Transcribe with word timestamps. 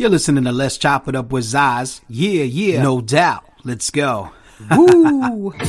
You're 0.00 0.08
listening 0.08 0.44
to 0.44 0.52
Let's 0.52 0.78
Chop 0.78 1.08
It 1.08 1.14
Up 1.14 1.30
with 1.30 1.44
Zaz. 1.44 2.00
Yeah, 2.08 2.44
yeah. 2.44 2.82
No 2.82 3.02
doubt. 3.02 3.44
Let's 3.64 3.90
go. 3.90 4.30
Woo! 4.70 5.52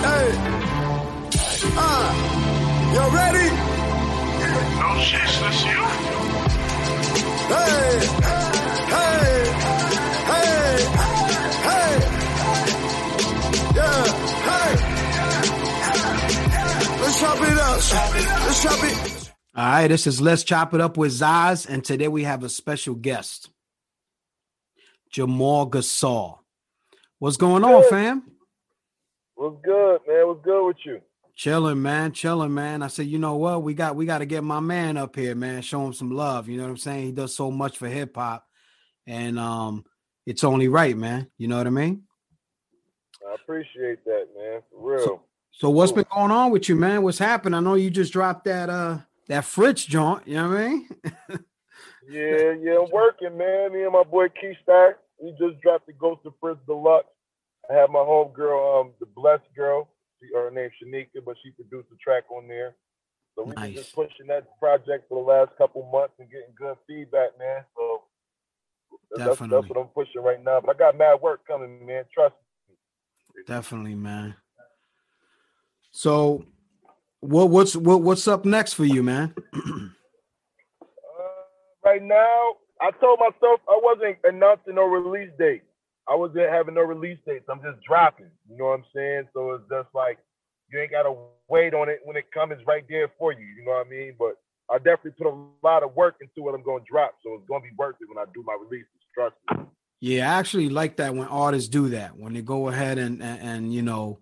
Hey, 0.00 0.30
uh, 1.76 2.08
you 2.92 3.02
ready? 3.16 3.48
No 4.78 4.88
shit, 5.02 5.30
that's 5.40 5.64
you. 5.64 5.80
Hey, 7.50 7.90
hey, 8.94 9.34
hey, 10.30 10.54
hey, 11.66 11.92
yeah, 13.74 14.04
hey. 14.46 14.70
Let's 17.00 17.16
chop 17.20 17.40
it 17.40 17.58
up. 17.58 17.78
Let's 18.46 18.62
chop 18.62 18.84
it. 18.84 19.19
All 19.60 19.66
right, 19.66 19.88
this 19.88 20.06
is 20.06 20.22
Let's 20.22 20.42
Chop 20.42 20.72
It 20.72 20.80
Up 20.80 20.96
with 20.96 21.12
Zaz, 21.12 21.68
and 21.68 21.84
today 21.84 22.08
we 22.08 22.24
have 22.24 22.42
a 22.44 22.48
special 22.48 22.94
guest, 22.94 23.50
Jamal 25.10 25.68
Gasol. 25.68 26.38
What's 27.18 27.36
going 27.36 27.62
on, 27.62 27.86
fam? 27.90 28.22
What's 29.34 29.58
good, 29.62 30.00
man? 30.08 30.28
What's 30.28 30.42
good 30.42 30.66
with 30.66 30.76
you? 30.86 31.02
Chilling, 31.36 31.82
man. 31.82 32.12
Chilling, 32.12 32.54
man. 32.54 32.82
I 32.82 32.86
said, 32.86 33.08
you 33.08 33.18
know 33.18 33.36
what? 33.36 33.62
We 33.62 33.74
got 33.74 33.96
we 33.96 34.06
got 34.06 34.20
to 34.20 34.24
get 34.24 34.42
my 34.42 34.60
man 34.60 34.96
up 34.96 35.14
here, 35.14 35.34
man. 35.34 35.60
Show 35.60 35.84
him 35.84 35.92
some 35.92 36.10
love. 36.10 36.48
You 36.48 36.56
know 36.56 36.62
what 36.62 36.70
I'm 36.70 36.76
saying? 36.78 37.04
He 37.04 37.12
does 37.12 37.36
so 37.36 37.50
much 37.50 37.76
for 37.76 37.86
hip 37.86 38.16
hop, 38.16 38.46
and 39.06 39.38
um, 39.38 39.84
it's 40.24 40.42
only 40.42 40.68
right, 40.68 40.96
man. 40.96 41.28
You 41.36 41.48
know 41.48 41.58
what 41.58 41.66
I 41.66 41.70
mean? 41.70 42.04
I 43.30 43.34
appreciate 43.34 44.06
that, 44.06 44.24
man. 44.38 44.62
For 44.70 44.90
real. 44.90 45.04
So, 45.04 45.22
so 45.52 45.68
what's 45.68 45.92
been 45.92 46.06
going 46.10 46.30
on 46.30 46.50
with 46.50 46.66
you, 46.70 46.76
man? 46.76 47.02
What's 47.02 47.18
happened? 47.18 47.54
I 47.54 47.60
know 47.60 47.74
you 47.74 47.90
just 47.90 48.14
dropped 48.14 48.46
that 48.46 48.70
uh 48.70 49.00
that 49.30 49.44
Fritz 49.44 49.84
joint. 49.84 50.26
You 50.26 50.34
know 50.34 50.48
what 50.48 50.58
I 50.58 50.68
mean? 50.68 50.88
yeah, 52.10 52.52
yeah, 52.60 52.82
I'm 52.82 52.90
working, 52.90 53.38
man. 53.38 53.72
Me 53.72 53.84
and 53.84 53.92
my 53.92 54.02
boy 54.02 54.26
Keystar, 54.26 54.94
we 55.22 55.30
just 55.38 55.60
dropped 55.62 55.86
the 55.86 55.92
Ghost 55.92 56.22
of 56.26 56.34
Fritz 56.40 56.58
Deluxe. 56.66 57.06
I 57.70 57.74
have 57.74 57.90
my 57.90 58.00
home 58.00 58.32
girl, 58.32 58.80
um, 58.80 58.92
the 58.98 59.06
Blessed 59.06 59.46
Girl. 59.56 59.88
She, 60.18 60.28
her 60.34 60.50
name's 60.50 60.72
Shanika, 60.82 61.24
but 61.24 61.36
she 61.42 61.50
produced 61.52 61.88
the 61.90 61.96
track 62.02 62.24
on 62.30 62.48
there. 62.48 62.74
So 63.36 63.44
we've 63.44 63.54
Nice. 63.54 63.66
been 63.66 63.74
just 63.76 63.94
pushing 63.94 64.26
that 64.26 64.58
project 64.58 65.08
for 65.08 65.22
the 65.22 65.28
last 65.30 65.56
couple 65.56 65.88
months 65.92 66.14
and 66.18 66.28
getting 66.28 66.52
good 66.58 66.76
feedback, 66.88 67.30
man. 67.38 67.62
So 67.76 68.02
that's, 69.16 69.38
that's 69.38 69.68
what 69.68 69.78
I'm 69.78 69.86
pushing 69.94 70.22
right 70.22 70.42
now. 70.42 70.60
But 70.60 70.74
I 70.74 70.78
got 70.78 70.98
mad 70.98 71.20
work 71.22 71.46
coming, 71.46 71.86
man. 71.86 72.02
Trust 72.12 72.34
me. 72.68 72.74
Definitely, 73.46 73.94
man. 73.94 74.34
So, 75.92 76.44
what 77.20 77.50
what's 77.50 77.76
what 77.76 78.02
what's 78.02 78.26
up 78.26 78.44
next 78.44 78.74
for 78.74 78.84
you, 78.84 79.02
man? 79.02 79.34
Uh, 80.82 81.90
right 81.90 82.02
now, 82.02 82.56
I 82.80 82.90
told 83.00 83.20
myself 83.20 83.60
I 83.68 83.78
wasn't 83.82 84.16
announcing 84.24 84.74
no 84.74 84.84
release 84.84 85.30
date. 85.38 85.62
I 86.08 86.14
wasn't 86.14 86.48
having 86.50 86.74
no 86.74 86.82
release 86.82 87.18
dates. 87.26 87.44
I'm 87.50 87.60
just 87.62 87.82
dropping. 87.86 88.30
You 88.48 88.56
know 88.56 88.66
what 88.66 88.80
I'm 88.80 88.84
saying? 88.94 89.28
So 89.34 89.52
it's 89.52 89.64
just 89.70 89.88
like 89.94 90.18
you 90.72 90.80
ain't 90.80 90.90
gotta 90.90 91.14
wait 91.48 91.74
on 91.74 91.88
it 91.88 92.00
when 92.04 92.16
it 92.16 92.32
comes. 92.32 92.52
It's 92.52 92.66
right 92.66 92.84
there 92.88 93.10
for 93.18 93.32
you. 93.32 93.44
You 93.44 93.64
know 93.64 93.72
what 93.72 93.86
I 93.86 93.90
mean? 93.90 94.14
But 94.18 94.36
I 94.70 94.78
definitely 94.78 95.12
put 95.12 95.26
a 95.26 95.36
lot 95.62 95.82
of 95.82 95.94
work 95.94 96.16
into 96.20 96.42
what 96.44 96.54
I'm 96.54 96.62
gonna 96.62 96.84
drop. 96.90 97.14
So 97.22 97.34
it's 97.34 97.48
gonna 97.48 97.62
be 97.62 97.74
worth 97.76 97.96
it 98.00 98.08
when 98.08 98.18
I 98.18 98.30
do 98.32 98.42
my 98.46 98.56
releases. 98.60 98.88
Trust 99.14 99.36
me. 99.50 99.66
Yeah, 100.00 100.32
I 100.34 100.38
actually 100.38 100.70
like 100.70 100.96
that 100.96 101.14
when 101.14 101.28
artists 101.28 101.68
do 101.68 101.90
that 101.90 102.16
when 102.16 102.32
they 102.32 102.42
go 102.42 102.68
ahead 102.68 102.98
and 102.98 103.22
and, 103.22 103.40
and 103.40 103.74
you 103.74 103.82
know 103.82 104.20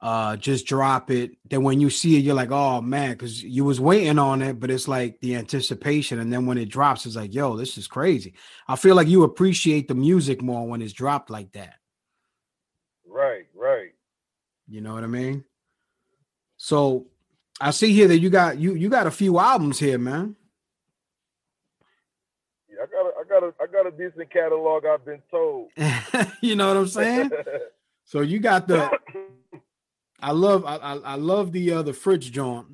uh 0.00 0.36
just 0.36 0.66
drop 0.66 1.10
it 1.10 1.32
then 1.48 1.62
when 1.62 1.80
you 1.80 1.88
see 1.88 2.16
it 2.16 2.20
you're 2.24 2.34
like 2.34 2.50
oh 2.50 2.82
man 2.82 3.12
because 3.12 3.42
you 3.42 3.64
was 3.64 3.80
waiting 3.80 4.18
on 4.18 4.42
it 4.42 4.60
but 4.60 4.70
it's 4.70 4.86
like 4.86 5.18
the 5.20 5.34
anticipation 5.34 6.18
and 6.18 6.30
then 6.30 6.44
when 6.44 6.58
it 6.58 6.68
drops 6.68 7.06
it's 7.06 7.16
like 7.16 7.32
yo 7.32 7.56
this 7.56 7.78
is 7.78 7.86
crazy 7.88 8.34
i 8.68 8.76
feel 8.76 8.94
like 8.94 9.08
you 9.08 9.22
appreciate 9.24 9.88
the 9.88 9.94
music 9.94 10.42
more 10.42 10.66
when 10.68 10.82
it's 10.82 10.92
dropped 10.92 11.30
like 11.30 11.50
that 11.52 11.76
Right, 13.08 13.46
right. 13.54 13.92
you 14.68 14.82
know 14.82 14.92
what 14.92 15.02
i 15.02 15.06
mean 15.06 15.44
so 16.58 17.06
i 17.58 17.70
see 17.70 17.94
here 17.94 18.08
that 18.08 18.18
you 18.18 18.28
got 18.28 18.58
you 18.58 18.74
you 18.74 18.90
got 18.90 19.06
a 19.06 19.10
few 19.10 19.38
albums 19.38 19.78
here 19.78 19.96
man 19.98 20.36
Yeah, 22.68 22.82
I 22.82 22.86
got 22.86 23.06
a, 23.06 23.12
I 23.18 23.24
got 23.28 23.42
a, 23.42 23.54
I 23.62 23.66
got 23.66 23.86
a 23.86 23.90
decent 23.96 24.30
catalog. 24.30 24.84
I've 24.84 25.04
been 25.06 25.22
told. 25.30 25.70
you 26.42 26.54
know 26.54 26.68
what 26.68 26.76
i'm 26.76 26.88
saying 26.88 27.30
so 28.04 28.20
you 28.20 28.38
got 28.40 28.68
the 28.68 28.90
I 30.20 30.32
love 30.32 30.64
I, 30.64 30.76
I 30.76 31.14
love 31.16 31.52
the 31.52 31.72
uh 31.72 31.82
the 31.82 31.92
Fritz 31.92 32.26
joint. 32.26 32.66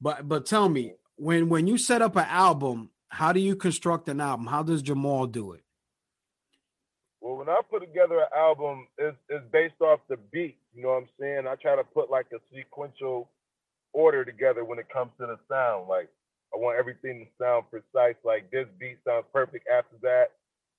But 0.00 0.28
but 0.28 0.46
tell 0.46 0.68
me, 0.68 0.94
when 1.16 1.48
when 1.48 1.66
you 1.66 1.78
set 1.78 2.02
up 2.02 2.16
an 2.16 2.26
album, 2.28 2.90
how 3.08 3.32
do 3.32 3.40
you 3.40 3.54
construct 3.54 4.08
an 4.08 4.20
album? 4.20 4.46
How 4.46 4.62
does 4.62 4.82
Jamal 4.82 5.26
do 5.26 5.52
it? 5.52 5.62
Well, 7.20 7.36
when 7.36 7.48
I 7.48 7.60
put 7.70 7.80
together 7.80 8.18
an 8.18 8.26
album, 8.36 8.88
it's, 8.98 9.16
it's 9.28 9.44
based 9.52 9.80
off 9.80 10.00
the 10.08 10.16
beat. 10.32 10.56
You 10.74 10.82
know 10.82 10.88
what 10.88 11.02
I'm 11.02 11.08
saying? 11.20 11.46
I 11.46 11.54
try 11.54 11.76
to 11.76 11.84
put 11.84 12.10
like 12.10 12.26
a 12.34 12.38
sequential 12.52 13.28
order 13.92 14.24
together 14.24 14.64
when 14.64 14.78
it 14.78 14.88
comes 14.92 15.12
to 15.20 15.26
the 15.26 15.38
sound. 15.48 15.88
Like 15.88 16.08
I 16.52 16.56
want 16.56 16.78
everything 16.78 17.26
to 17.26 17.44
sound 17.44 17.66
precise. 17.70 18.16
Like 18.24 18.50
this 18.50 18.66
beat 18.80 18.98
sounds 19.06 19.26
perfect 19.32 19.68
after 19.68 19.96
that, 20.02 20.32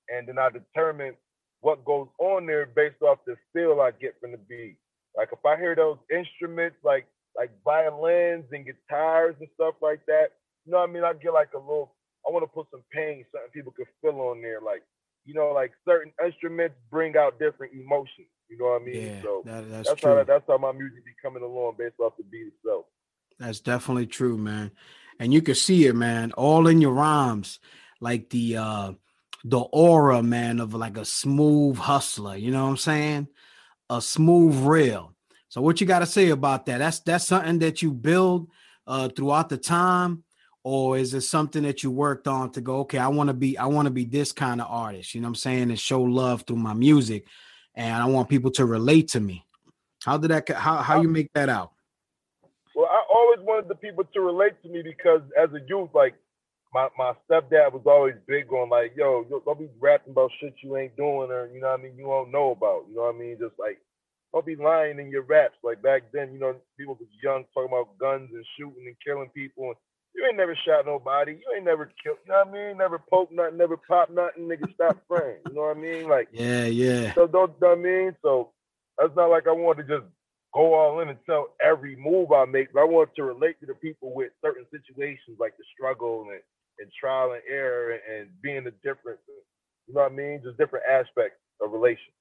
and 0.08 0.28
then 0.28 0.38
I 0.38 0.50
determine 0.50 1.14
what 1.60 1.84
goes 1.84 2.08
on 2.18 2.46
there 2.46 2.66
based 2.66 3.00
off 3.00 3.18
the 3.26 3.36
feel 3.54 3.80
I 3.80 3.92
get 3.92 4.16
from 4.20 4.32
the 4.32 4.38
beat. 4.38 4.76
Like 5.16 5.28
if 5.32 5.44
I 5.44 5.56
hear 5.56 5.74
those 5.74 5.98
instruments, 6.10 6.76
like 6.84 7.06
like 7.36 7.50
violins 7.64 8.44
and 8.52 8.64
guitars 8.64 9.34
and 9.40 9.48
stuff 9.54 9.74
like 9.82 10.04
that, 10.06 10.28
you 10.64 10.72
know 10.72 10.78
what 10.78 10.90
I 10.90 10.92
mean? 10.92 11.04
I 11.04 11.12
get 11.14 11.32
like 11.32 11.52
a 11.54 11.58
little. 11.58 11.94
I 12.26 12.32
want 12.32 12.42
to 12.42 12.48
put 12.48 12.66
some 12.70 12.82
pain, 12.90 13.24
something 13.30 13.50
people 13.52 13.72
can 13.72 13.84
feel 14.00 14.18
on 14.20 14.40
there, 14.40 14.60
like 14.60 14.82
you 15.24 15.34
know, 15.34 15.52
like 15.52 15.72
certain 15.86 16.12
instruments 16.24 16.76
bring 16.90 17.16
out 17.16 17.38
different 17.38 17.74
emotions. 17.74 18.28
You 18.48 18.58
know 18.58 18.66
what 18.66 18.82
I 18.82 18.84
mean? 18.84 19.06
Yeah, 19.06 19.22
so 19.22 19.42
that, 19.44 19.70
that's, 19.70 19.88
that's 19.88 20.00
true. 20.00 20.16
how 20.16 20.24
that's 20.24 20.44
how 20.46 20.58
my 20.58 20.72
music 20.72 21.04
be 21.04 21.12
coming 21.22 21.42
along 21.42 21.74
based 21.78 21.96
off 21.98 22.12
the 22.16 22.24
beat 22.24 22.52
itself. 22.58 22.84
That's 23.38 23.60
definitely 23.60 24.06
true, 24.06 24.38
man. 24.38 24.70
And 25.18 25.32
you 25.32 25.42
can 25.42 25.54
see 25.54 25.86
it, 25.86 25.94
man, 25.94 26.32
all 26.32 26.66
in 26.66 26.80
your 26.80 26.92
rhymes, 26.92 27.58
like 28.00 28.30
the 28.30 28.56
uh 28.56 28.92
the 29.44 29.60
aura, 29.60 30.22
man, 30.22 30.60
of 30.60 30.74
like 30.74 30.96
a 30.96 31.04
smooth 31.04 31.76
hustler. 31.76 32.36
You 32.36 32.50
know 32.50 32.64
what 32.64 32.70
I'm 32.70 32.76
saying? 32.76 33.28
A 33.90 34.00
smooth 34.00 34.56
rail. 34.64 35.14
So 35.48 35.60
what 35.60 35.80
you 35.80 35.86
got 35.86 36.00
to 36.00 36.06
say 36.06 36.30
about 36.30 36.66
that? 36.66 36.78
That's 36.78 37.00
that's 37.00 37.26
something 37.26 37.58
that 37.60 37.82
you 37.82 37.92
build 37.92 38.48
uh 38.86 39.08
throughout 39.08 39.48
the 39.48 39.58
time, 39.58 40.24
or 40.62 40.96
is 40.98 41.14
it 41.14 41.20
something 41.20 41.62
that 41.62 41.82
you 41.82 41.90
worked 41.90 42.26
on 42.26 42.50
to 42.52 42.60
go? 42.60 42.78
Okay, 42.80 42.98
I 42.98 43.08
want 43.08 43.28
to 43.28 43.34
be 43.34 43.56
I 43.58 43.66
want 43.66 43.86
to 43.86 43.92
be 43.92 44.04
this 44.04 44.32
kind 44.32 44.60
of 44.60 44.66
artist. 44.70 45.14
You 45.14 45.20
know 45.20 45.26
what 45.26 45.30
I'm 45.30 45.34
saying? 45.36 45.70
And 45.70 45.78
show 45.78 46.02
love 46.02 46.42
through 46.46 46.56
my 46.56 46.74
music, 46.74 47.26
and 47.74 47.94
I 47.94 48.06
want 48.06 48.28
people 48.28 48.50
to 48.52 48.64
relate 48.64 49.08
to 49.08 49.20
me. 49.20 49.46
How 50.04 50.18
did 50.18 50.30
that? 50.30 50.48
How 50.48 50.78
how 50.78 51.00
you 51.00 51.08
make 51.08 51.32
that 51.34 51.48
out? 51.48 51.72
Well, 52.74 52.88
I 52.90 53.02
always 53.14 53.38
wanted 53.40 53.68
the 53.68 53.76
people 53.76 54.04
to 54.12 54.20
relate 54.20 54.60
to 54.62 54.68
me 54.68 54.82
because 54.82 55.22
as 55.40 55.50
a 55.52 55.60
youth, 55.68 55.90
like 55.94 56.14
my, 56.74 56.88
my 56.98 57.12
stepdad 57.30 57.72
was 57.72 57.86
always 57.86 58.16
big 58.26 58.52
on 58.52 58.68
like, 58.68 58.94
yo, 58.96 59.24
yo, 59.30 59.40
don't 59.46 59.58
be 59.58 59.68
rapping 59.78 60.10
about 60.10 60.32
shit 60.40 60.54
you 60.62 60.76
ain't 60.76 60.96
doing 60.96 61.30
or 61.30 61.48
you 61.54 61.60
know 61.60 61.68
what 61.68 61.80
I 61.80 61.82
mean, 61.82 61.94
you 61.96 62.04
don't 62.04 62.32
know 62.32 62.50
about. 62.50 62.86
You 62.88 62.96
know 62.96 63.02
what 63.02 63.14
I 63.14 63.18
mean? 63.18 63.36
Just 63.40 63.54
like 63.58 63.78
don't 64.32 64.44
be 64.44 64.56
lying 64.56 64.98
in 64.98 65.10
your 65.10 65.22
raps. 65.22 65.56
Like 65.62 65.80
back 65.80 66.02
then, 66.12 66.32
you 66.32 66.40
know, 66.40 66.56
people 66.76 66.98
was 66.98 67.08
young 67.22 67.44
talking 67.54 67.70
about 67.72 67.96
guns 67.98 68.30
and 68.34 68.44
shooting 68.58 68.84
and 68.86 68.96
killing 69.06 69.30
people. 69.32 69.66
And 69.66 69.76
you 70.16 70.26
ain't 70.26 70.36
never 70.36 70.58
shot 70.66 70.86
nobody. 70.86 71.32
You 71.32 71.54
ain't 71.54 71.64
never 71.64 71.86
killed. 72.02 72.18
You 72.26 72.32
know 72.32 72.42
what 72.44 72.48
I 72.48 72.52
mean? 72.52 72.78
Never 72.78 72.98
poke 72.98 73.30
nothing. 73.30 73.56
Never 73.56 73.76
pop 73.76 74.10
nothing. 74.10 74.48
Nigga, 74.48 74.74
stop 74.74 74.98
praying. 75.08 75.38
You 75.46 75.54
know 75.54 75.62
what 75.62 75.76
I 75.76 75.80
mean? 75.80 76.08
Like 76.08 76.28
Yeah, 76.32 76.64
yeah. 76.64 77.14
so 77.14 77.28
don't 77.28 77.60
know 77.60 77.68
what 77.68 77.78
I 77.78 77.80
mean? 77.80 78.16
So 78.22 78.50
that's 78.98 79.14
not 79.14 79.30
like 79.30 79.46
I 79.46 79.52
wanted 79.52 79.86
to 79.86 79.98
just 80.00 80.10
go 80.54 80.74
all 80.74 81.00
in 81.00 81.08
and 81.08 81.18
tell 81.26 81.48
every 81.60 81.96
move 81.96 82.32
I 82.32 82.44
make, 82.44 82.72
but 82.72 82.80
I 82.80 82.84
want 82.84 83.10
to 83.16 83.24
relate 83.24 83.58
to 83.60 83.66
the 83.66 83.74
people 83.74 84.14
with 84.14 84.30
certain 84.42 84.64
situations 84.70 85.36
like 85.38 85.56
the 85.58 85.64
struggle 85.74 86.26
and, 86.30 86.40
and 86.78 86.90
trial 86.98 87.32
and 87.32 87.42
error 87.48 87.92
and, 87.92 88.20
and 88.20 88.28
being 88.40 88.64
the 88.64 88.72
difference. 88.82 89.20
You 89.86 89.94
know 89.94 90.02
what 90.02 90.12
I 90.12 90.14
mean? 90.14 90.40
Just 90.44 90.56
different 90.56 90.86
aspects 90.88 91.38
of 91.60 91.72
relation. 91.72 92.12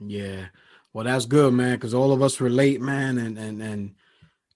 Yeah. 0.00 0.46
Well, 0.92 1.04
that's 1.04 1.26
good, 1.26 1.52
man, 1.52 1.74
because 1.74 1.94
all 1.94 2.12
of 2.12 2.22
us 2.22 2.40
relate, 2.40 2.80
man, 2.80 3.18
and 3.18 3.36
and 3.36 3.60
and 3.60 3.94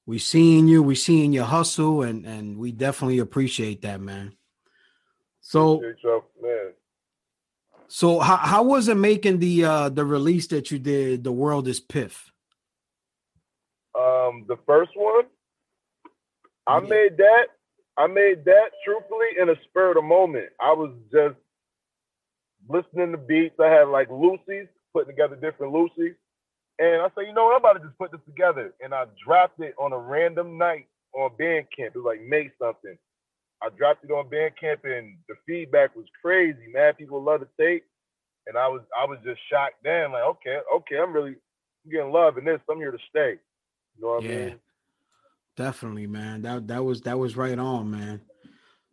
we 0.06 0.18
seeing 0.18 0.68
you, 0.68 0.82
we 0.82 0.94
seeing 0.94 1.32
your 1.32 1.44
hustle, 1.44 2.02
and 2.02 2.24
and 2.24 2.56
we 2.56 2.70
definitely 2.70 3.18
appreciate 3.18 3.82
that, 3.82 4.00
man. 4.00 4.34
So 5.40 5.80
man. 6.40 6.72
so 7.88 8.20
how 8.20 8.36
how 8.36 8.62
was 8.62 8.86
it 8.86 8.96
making 8.96 9.40
the 9.40 9.64
uh 9.64 9.88
the 9.88 10.04
release 10.04 10.46
that 10.48 10.70
you 10.70 10.78
did, 10.78 11.24
The 11.24 11.32
World 11.32 11.66
is 11.66 11.80
Piff? 11.80 12.30
Um, 13.94 14.44
the 14.48 14.58
first 14.66 14.92
one, 14.96 15.24
I 16.66 16.80
Yeah. 16.80 16.88
made 16.88 17.16
that. 17.18 17.48
I 17.98 18.06
made 18.08 18.44
that 18.46 18.70
truthfully 18.84 19.28
in 19.40 19.50
a 19.50 19.56
spur 19.64 19.90
of 19.90 19.96
the 19.96 20.02
moment. 20.02 20.50
I 20.60 20.72
was 20.72 20.92
just 21.12 21.36
listening 22.68 23.12
to 23.12 23.18
beats. 23.18 23.56
I 23.60 23.68
had 23.68 23.88
like 23.88 24.10
Lucy's, 24.10 24.68
putting 24.94 25.10
together 25.14 25.36
different 25.36 25.72
Lucy's. 25.72 26.14
And 26.78 27.02
I 27.02 27.08
said, 27.14 27.26
you 27.26 27.34
know 27.34 27.46
what, 27.46 27.54
I'm 27.56 27.60
about 27.60 27.74
to 27.74 27.86
just 27.86 27.98
put 27.98 28.12
this 28.12 28.20
together. 28.26 28.74
And 28.82 28.94
I 28.94 29.06
dropped 29.24 29.60
it 29.60 29.74
on 29.78 29.92
a 29.92 29.98
random 29.98 30.58
night 30.58 30.86
on 31.14 31.30
Bandcamp. 31.40 31.94
It 31.94 31.96
was 31.96 32.04
like 32.06 32.22
May 32.22 32.50
something. 32.60 32.98
I 33.62 33.70
dropped 33.70 34.04
it 34.04 34.12
on 34.12 34.30
Bandcamp 34.30 34.84
and 34.84 35.18
the 35.28 35.34
feedback 35.46 35.96
was 35.96 36.06
crazy, 36.22 36.68
man. 36.72 36.94
People 36.94 37.22
love 37.22 37.40
the 37.40 37.48
tape. 37.62 37.84
And 38.46 38.58
I 38.58 38.68
was 38.68 38.82
I 38.98 39.04
was 39.06 39.18
just 39.24 39.40
shocked 39.50 39.76
then, 39.84 40.12
like, 40.12 40.24
okay, 40.24 40.58
okay, 40.76 40.98
I'm 40.98 41.12
really 41.12 41.36
getting 41.90 42.12
love 42.12 42.38
in 42.38 42.44
this. 42.44 42.60
I'm 42.70 42.78
here 42.78 42.92
to 42.92 42.98
stay. 43.10 43.36
You 43.98 44.04
know 44.06 44.14
what 44.14 44.24
Yeah. 44.24 44.30
I 44.30 44.44
mean? 44.46 44.60
Definitely, 45.56 46.06
man. 46.06 46.42
That 46.42 46.68
that 46.68 46.84
was 46.84 47.02
that 47.02 47.18
was 47.18 47.36
right 47.36 47.58
on, 47.58 47.90
man. 47.90 48.20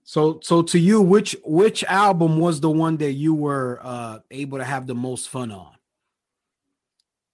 So 0.04 0.40
so 0.42 0.62
to 0.64 0.80
you, 0.80 1.02
which 1.02 1.36
which 1.46 1.84
album 1.84 2.40
was 2.40 2.60
the 2.60 2.72
one 2.72 2.98
that 2.98 3.14
you 3.14 3.34
were 3.36 3.80
uh 3.84 4.20
able 4.32 4.58
to 4.58 4.64
have 4.64 4.88
the 4.88 4.96
most 4.96 5.30
fun 5.30 5.52
on? 5.52 5.74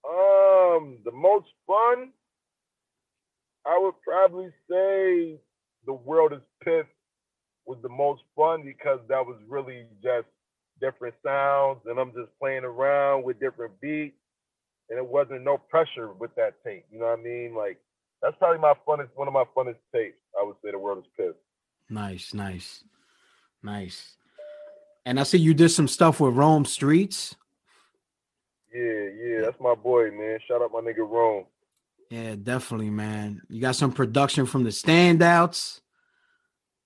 Um, 0.08 0.98
the 1.04 1.12
most 1.12 1.48
fun, 1.66 2.12
I 3.66 3.78
would 3.78 3.94
probably 4.02 4.50
say 4.70 5.38
the 5.86 5.92
world 5.92 6.32
is 6.32 6.40
Piff 6.62 6.86
was 7.66 7.78
the 7.82 7.88
most 7.88 8.22
fun 8.36 8.64
because 8.64 9.00
that 9.08 9.24
was 9.24 9.38
really 9.48 9.86
just 10.02 10.26
different 10.80 11.14
sounds 11.24 11.78
and 11.86 11.98
I'm 11.98 12.12
just 12.12 12.30
playing 12.40 12.64
around 12.64 13.22
with 13.24 13.38
different 13.38 13.80
beats 13.80 14.16
and 14.92 14.98
it 14.98 15.06
wasn't 15.10 15.42
no 15.42 15.56
pressure 15.56 16.12
with 16.12 16.34
that 16.34 16.62
tape. 16.62 16.84
You 16.92 16.98
know 16.98 17.06
what 17.06 17.18
I 17.18 17.22
mean? 17.22 17.54
Like 17.56 17.78
that's 18.20 18.36
probably 18.38 18.58
my 18.60 18.74
funnest 18.86 19.08
one 19.14 19.26
of 19.26 19.32
my 19.32 19.44
funnest 19.56 19.78
tapes. 19.92 20.18
I 20.38 20.44
would 20.44 20.56
say 20.62 20.70
the 20.70 20.78
world 20.78 20.98
is 20.98 21.10
Piff. 21.16 21.34
Nice, 21.88 22.34
nice, 22.34 22.84
nice. 23.62 24.16
And 25.06 25.18
I 25.18 25.22
see 25.22 25.38
you 25.38 25.54
did 25.54 25.70
some 25.70 25.88
stuff 25.88 26.20
with 26.20 26.34
Rome 26.34 26.64
Streetz. 26.64 27.34
Yeah, 28.72 29.08
yeah, 29.16 29.40
that's 29.40 29.60
my 29.60 29.74
boy, 29.74 30.10
man. 30.10 30.38
Shout 30.46 30.60
out 30.62 30.72
my 30.72 30.80
nigga 30.80 31.08
Rome. 31.08 31.46
Yeah, 32.10 32.34
definitely, 32.40 32.90
man. 32.90 33.40
You 33.48 33.62
got 33.62 33.76
some 33.76 33.92
production 33.92 34.44
from 34.44 34.64
the 34.64 34.70
standouts. 34.70 35.80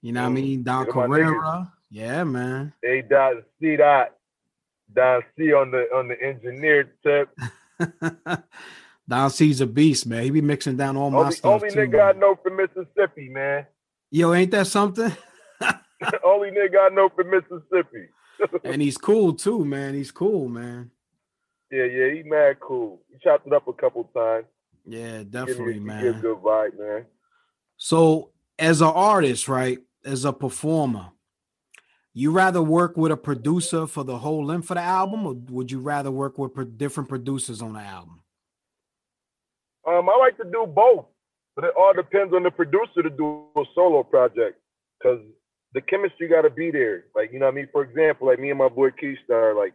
You 0.00 0.12
know 0.12 0.22
what 0.22 0.28
I 0.28 0.30
Mm, 0.30 0.34
mean? 0.34 0.62
Don 0.62 0.86
yeah, 0.86 0.92
my 0.94 1.06
niggas. 1.06 1.24
Carrera. 1.24 1.72
Yeah, 1.90 2.24
man. 2.24 2.72
A 2.84 3.02
dot 3.02 3.34
C 3.60 3.76
dot 3.76 4.14
Don 4.94 5.22
C 5.36 5.52
on 5.52 5.72
the 5.72 5.86
on 5.94 6.06
the 6.08 6.20
engineer 6.22 6.92
tip. 7.04 7.28
Don 9.08 9.30
C's 9.30 9.60
a 9.60 9.66
beast, 9.66 10.06
man. 10.06 10.22
He 10.22 10.30
be 10.30 10.40
mixing 10.40 10.76
down 10.76 10.96
all 10.96 11.10
my 11.10 11.18
Only, 11.18 11.34
stuff 11.34 11.62
only 11.62 11.70
too. 11.70 11.80
nigga 11.80 12.14
I 12.14 12.18
know 12.18 12.36
from 12.42 12.56
Mississippi, 12.56 13.28
man. 13.28 13.66
Yo, 14.10 14.32
ain't 14.34 14.50
that 14.50 14.66
something? 14.66 15.12
only 16.24 16.50
nigga 16.50 16.90
I 16.90 16.94
know 16.94 17.08
from 17.14 17.30
Mississippi. 17.30 18.08
and 18.64 18.82
he's 18.82 18.98
cool 18.98 19.32
too, 19.34 19.64
man. 19.64 19.94
He's 19.94 20.10
cool, 20.10 20.48
man. 20.48 20.90
Yeah, 21.70 21.84
yeah, 21.84 22.14
he 22.14 22.22
mad 22.22 22.60
cool. 22.60 23.02
He 23.10 23.18
chopped 23.22 23.46
it 23.46 23.52
up 23.52 23.66
a 23.68 23.72
couple 23.72 24.04
times. 24.14 24.46
Yeah, 24.84 25.24
definitely, 25.28 25.80
me, 25.80 25.94
he 25.94 26.02
give 26.02 26.14
man. 26.14 26.20
good 26.20 26.38
vibe, 26.38 26.78
man. 26.78 27.06
So, 27.76 28.30
as 28.58 28.80
an 28.80 28.88
artist, 28.88 29.48
right, 29.48 29.78
as 30.04 30.24
a 30.24 30.32
performer, 30.32 31.10
you 32.18 32.30
rather 32.30 32.62
work 32.62 32.96
with 32.96 33.12
a 33.12 33.16
producer 33.16 33.86
for 33.86 34.02
the 34.02 34.16
whole 34.16 34.42
length 34.42 34.70
of 34.70 34.76
the 34.76 34.82
album, 34.82 35.26
or 35.26 35.34
would 35.50 35.70
you 35.70 35.80
rather 35.80 36.10
work 36.10 36.38
with 36.38 36.54
pro- 36.54 36.64
different 36.64 37.10
producers 37.10 37.60
on 37.60 37.74
the 37.74 37.80
album? 37.80 38.22
Um, 39.86 40.08
I 40.08 40.16
like 40.16 40.38
to 40.38 40.44
do 40.44 40.64
both, 40.66 41.04
but 41.54 41.66
it 41.66 41.74
all 41.78 41.92
depends 41.92 42.32
on 42.32 42.42
the 42.42 42.50
producer 42.50 43.02
to 43.02 43.10
do 43.10 43.44
a 43.54 43.64
solo 43.74 44.02
project, 44.02 44.58
cause 45.02 45.18
the 45.74 45.82
chemistry 45.82 46.26
got 46.26 46.40
to 46.42 46.48
be 46.48 46.70
there. 46.70 47.04
Like 47.14 47.34
you 47.34 47.38
know 47.38 47.44
what 47.44 47.52
I 47.52 47.56
mean. 47.56 47.68
For 47.70 47.82
example, 47.82 48.28
like 48.28 48.40
me 48.40 48.48
and 48.48 48.58
my 48.58 48.70
boy 48.70 48.88
Keystar, 48.92 49.54
like 49.54 49.74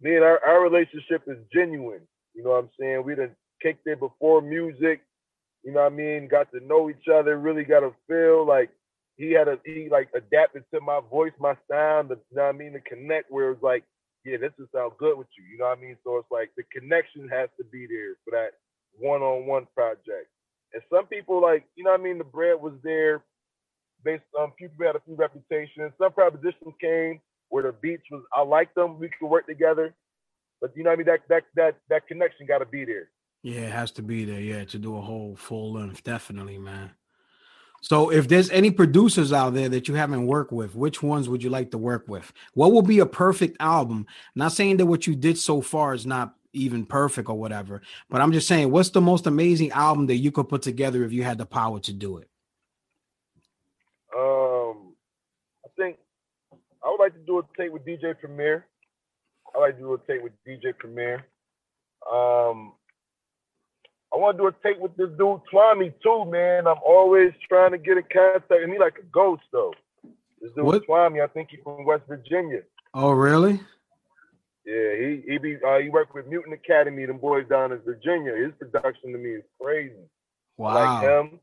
me 0.00 0.16
and 0.16 0.24
our, 0.24 0.40
our 0.42 0.62
relationship 0.62 1.24
is 1.26 1.36
genuine. 1.52 2.00
You 2.34 2.44
know 2.44 2.50
what 2.50 2.64
I'm 2.64 2.70
saying? 2.80 3.04
We 3.04 3.14
done 3.14 3.36
kicked 3.62 3.86
it 3.86 4.00
before 4.00 4.40
music. 4.40 5.02
You 5.64 5.72
know 5.72 5.82
what 5.82 5.92
I 5.92 5.96
mean? 5.96 6.28
Got 6.28 6.50
to 6.52 6.66
know 6.66 6.88
each 6.88 7.08
other. 7.12 7.36
Really 7.36 7.64
got 7.64 7.80
to 7.80 7.92
feel 8.08 8.46
like 8.46 8.70
he 9.18 9.32
had 9.32 9.48
a 9.48 9.58
he 9.66 9.88
like 9.90 10.08
adapted 10.14 10.64
to 10.72 10.80
my 10.80 11.00
voice, 11.10 11.32
my 11.38 11.54
sound. 11.70 12.08
The, 12.08 12.14
you 12.30 12.36
know 12.36 12.44
what 12.44 12.54
I 12.54 12.58
mean? 12.58 12.72
the 12.72 12.80
connect 12.80 13.30
where 13.30 13.50
it's 13.50 13.62
like, 13.62 13.84
yeah, 14.24 14.38
this 14.38 14.52
will 14.58 14.68
sound 14.74 14.92
good 14.98 15.18
with 15.18 15.26
you. 15.36 15.44
You 15.44 15.58
know 15.58 15.66
what 15.66 15.78
I 15.78 15.80
mean? 15.80 15.96
So 16.04 16.16
it's 16.16 16.30
like 16.30 16.50
the 16.56 16.62
connection 16.72 17.28
has 17.28 17.50
to 17.58 17.64
be 17.64 17.86
there 17.86 18.14
for 18.24 18.30
that 18.30 18.52
one-on-one 18.98 19.66
project. 19.74 20.30
And 20.72 20.82
some 20.92 21.06
people 21.06 21.42
like, 21.42 21.66
you 21.74 21.84
know 21.84 21.90
what 21.90 22.00
I 22.00 22.04
mean? 22.04 22.18
The 22.18 22.24
bread 22.24 22.60
was 22.60 22.74
there 22.82 23.24
based 24.04 24.22
um, 24.38 24.44
on 24.44 24.50
people 24.52 24.86
had 24.86 24.96
a 24.96 25.00
few 25.04 25.16
reputations. 25.16 25.92
Some 25.98 26.12
propositions 26.12 26.74
came 26.80 27.20
where 27.48 27.64
the 27.64 27.72
beats 27.72 28.04
was 28.10 28.22
I 28.32 28.42
like 28.42 28.72
them, 28.74 28.98
we 28.98 29.08
could 29.08 29.26
work 29.26 29.46
together. 29.46 29.94
But 30.60 30.76
you 30.76 30.84
know 30.84 30.90
what 30.90 30.94
I 30.94 30.96
mean? 30.98 31.06
That 31.06 31.20
that 31.28 31.42
that 31.56 31.76
that 31.88 32.06
connection 32.06 32.46
got 32.46 32.58
to 32.58 32.66
be 32.66 32.84
there. 32.84 33.10
Yeah, 33.42 33.62
it 33.62 33.72
has 33.72 33.90
to 33.92 34.02
be 34.02 34.24
there. 34.24 34.40
Yeah, 34.40 34.64
to 34.64 34.78
do 34.78 34.96
a 34.96 35.00
whole 35.00 35.36
full 35.36 35.72
length, 35.72 36.02
definitely, 36.02 36.58
man. 36.58 36.90
So, 37.80 38.10
if 38.10 38.28
there's 38.28 38.50
any 38.50 38.70
producers 38.70 39.32
out 39.32 39.54
there 39.54 39.68
that 39.68 39.86
you 39.86 39.94
haven't 39.94 40.26
worked 40.26 40.52
with, 40.52 40.74
which 40.74 41.02
ones 41.02 41.28
would 41.28 41.42
you 41.42 41.50
like 41.50 41.70
to 41.70 41.78
work 41.78 42.08
with? 42.08 42.32
What 42.54 42.72
will 42.72 42.82
be 42.82 42.98
a 42.98 43.06
perfect 43.06 43.56
album? 43.60 44.06
Not 44.34 44.52
saying 44.52 44.78
that 44.78 44.86
what 44.86 45.06
you 45.06 45.14
did 45.14 45.38
so 45.38 45.60
far 45.60 45.94
is 45.94 46.04
not 46.04 46.34
even 46.52 46.84
perfect 46.86 47.28
or 47.28 47.38
whatever, 47.38 47.82
but 48.10 48.20
I'm 48.20 48.32
just 48.32 48.48
saying, 48.48 48.70
what's 48.70 48.90
the 48.90 49.00
most 49.00 49.26
amazing 49.26 49.70
album 49.72 50.06
that 50.06 50.16
you 50.16 50.32
could 50.32 50.48
put 50.48 50.62
together 50.62 51.04
if 51.04 51.12
you 51.12 51.22
had 51.22 51.38
the 51.38 51.46
power 51.46 51.78
to 51.80 51.92
do 51.92 52.18
it? 52.18 52.28
Um, 54.16 54.94
I 55.64 55.68
think 55.76 55.98
I 56.84 56.90
would 56.90 57.00
like 57.00 57.14
to 57.14 57.20
do 57.20 57.38
a 57.38 57.42
tape 57.56 57.72
with 57.72 57.84
DJ 57.84 58.18
Premier. 58.18 58.66
I 59.54 59.58
like 59.58 59.76
to 59.76 59.80
do 59.80 59.94
a 59.94 59.98
tape 59.98 60.22
with 60.22 60.32
DJ 60.46 60.76
Premier. 60.76 61.26
Um, 62.10 62.72
want 64.20 64.36
to 64.36 64.42
do 64.42 64.46
a 64.48 64.52
tape 64.62 64.80
with 64.80 64.96
this 64.96 65.10
dude 65.18 65.40
Twami 65.52 65.92
too, 66.02 66.24
man. 66.30 66.66
I'm 66.66 66.82
always 66.86 67.32
trying 67.48 67.72
to 67.72 67.78
get 67.78 67.96
in 67.96 68.04
contact, 68.12 68.50
and 68.50 68.72
he 68.72 68.78
like 68.78 68.98
a 68.98 69.06
ghost 69.12 69.42
though. 69.52 69.74
This 70.40 70.52
dude 70.52 70.64
What? 70.64 70.86
Twami, 70.86 71.22
I 71.22 71.26
think 71.26 71.48
he's 71.50 71.60
from 71.62 71.84
West 71.84 72.04
Virginia. 72.08 72.62
Oh, 72.94 73.10
really? 73.10 73.60
Yeah, 74.64 74.96
he 74.98 75.22
he 75.26 75.38
be 75.38 75.56
uh, 75.66 75.78
he 75.78 75.88
worked 75.88 76.14
with 76.14 76.26
Mutant 76.26 76.54
Academy, 76.54 77.06
them 77.06 77.18
boys 77.18 77.46
down 77.48 77.72
in 77.72 77.78
Virginia. 77.78 78.34
His 78.36 78.52
production 78.58 79.12
to 79.12 79.18
me 79.18 79.30
is 79.30 79.44
crazy. 79.60 79.94
I 80.58 80.62
like 80.62 81.02
him. 81.02 81.40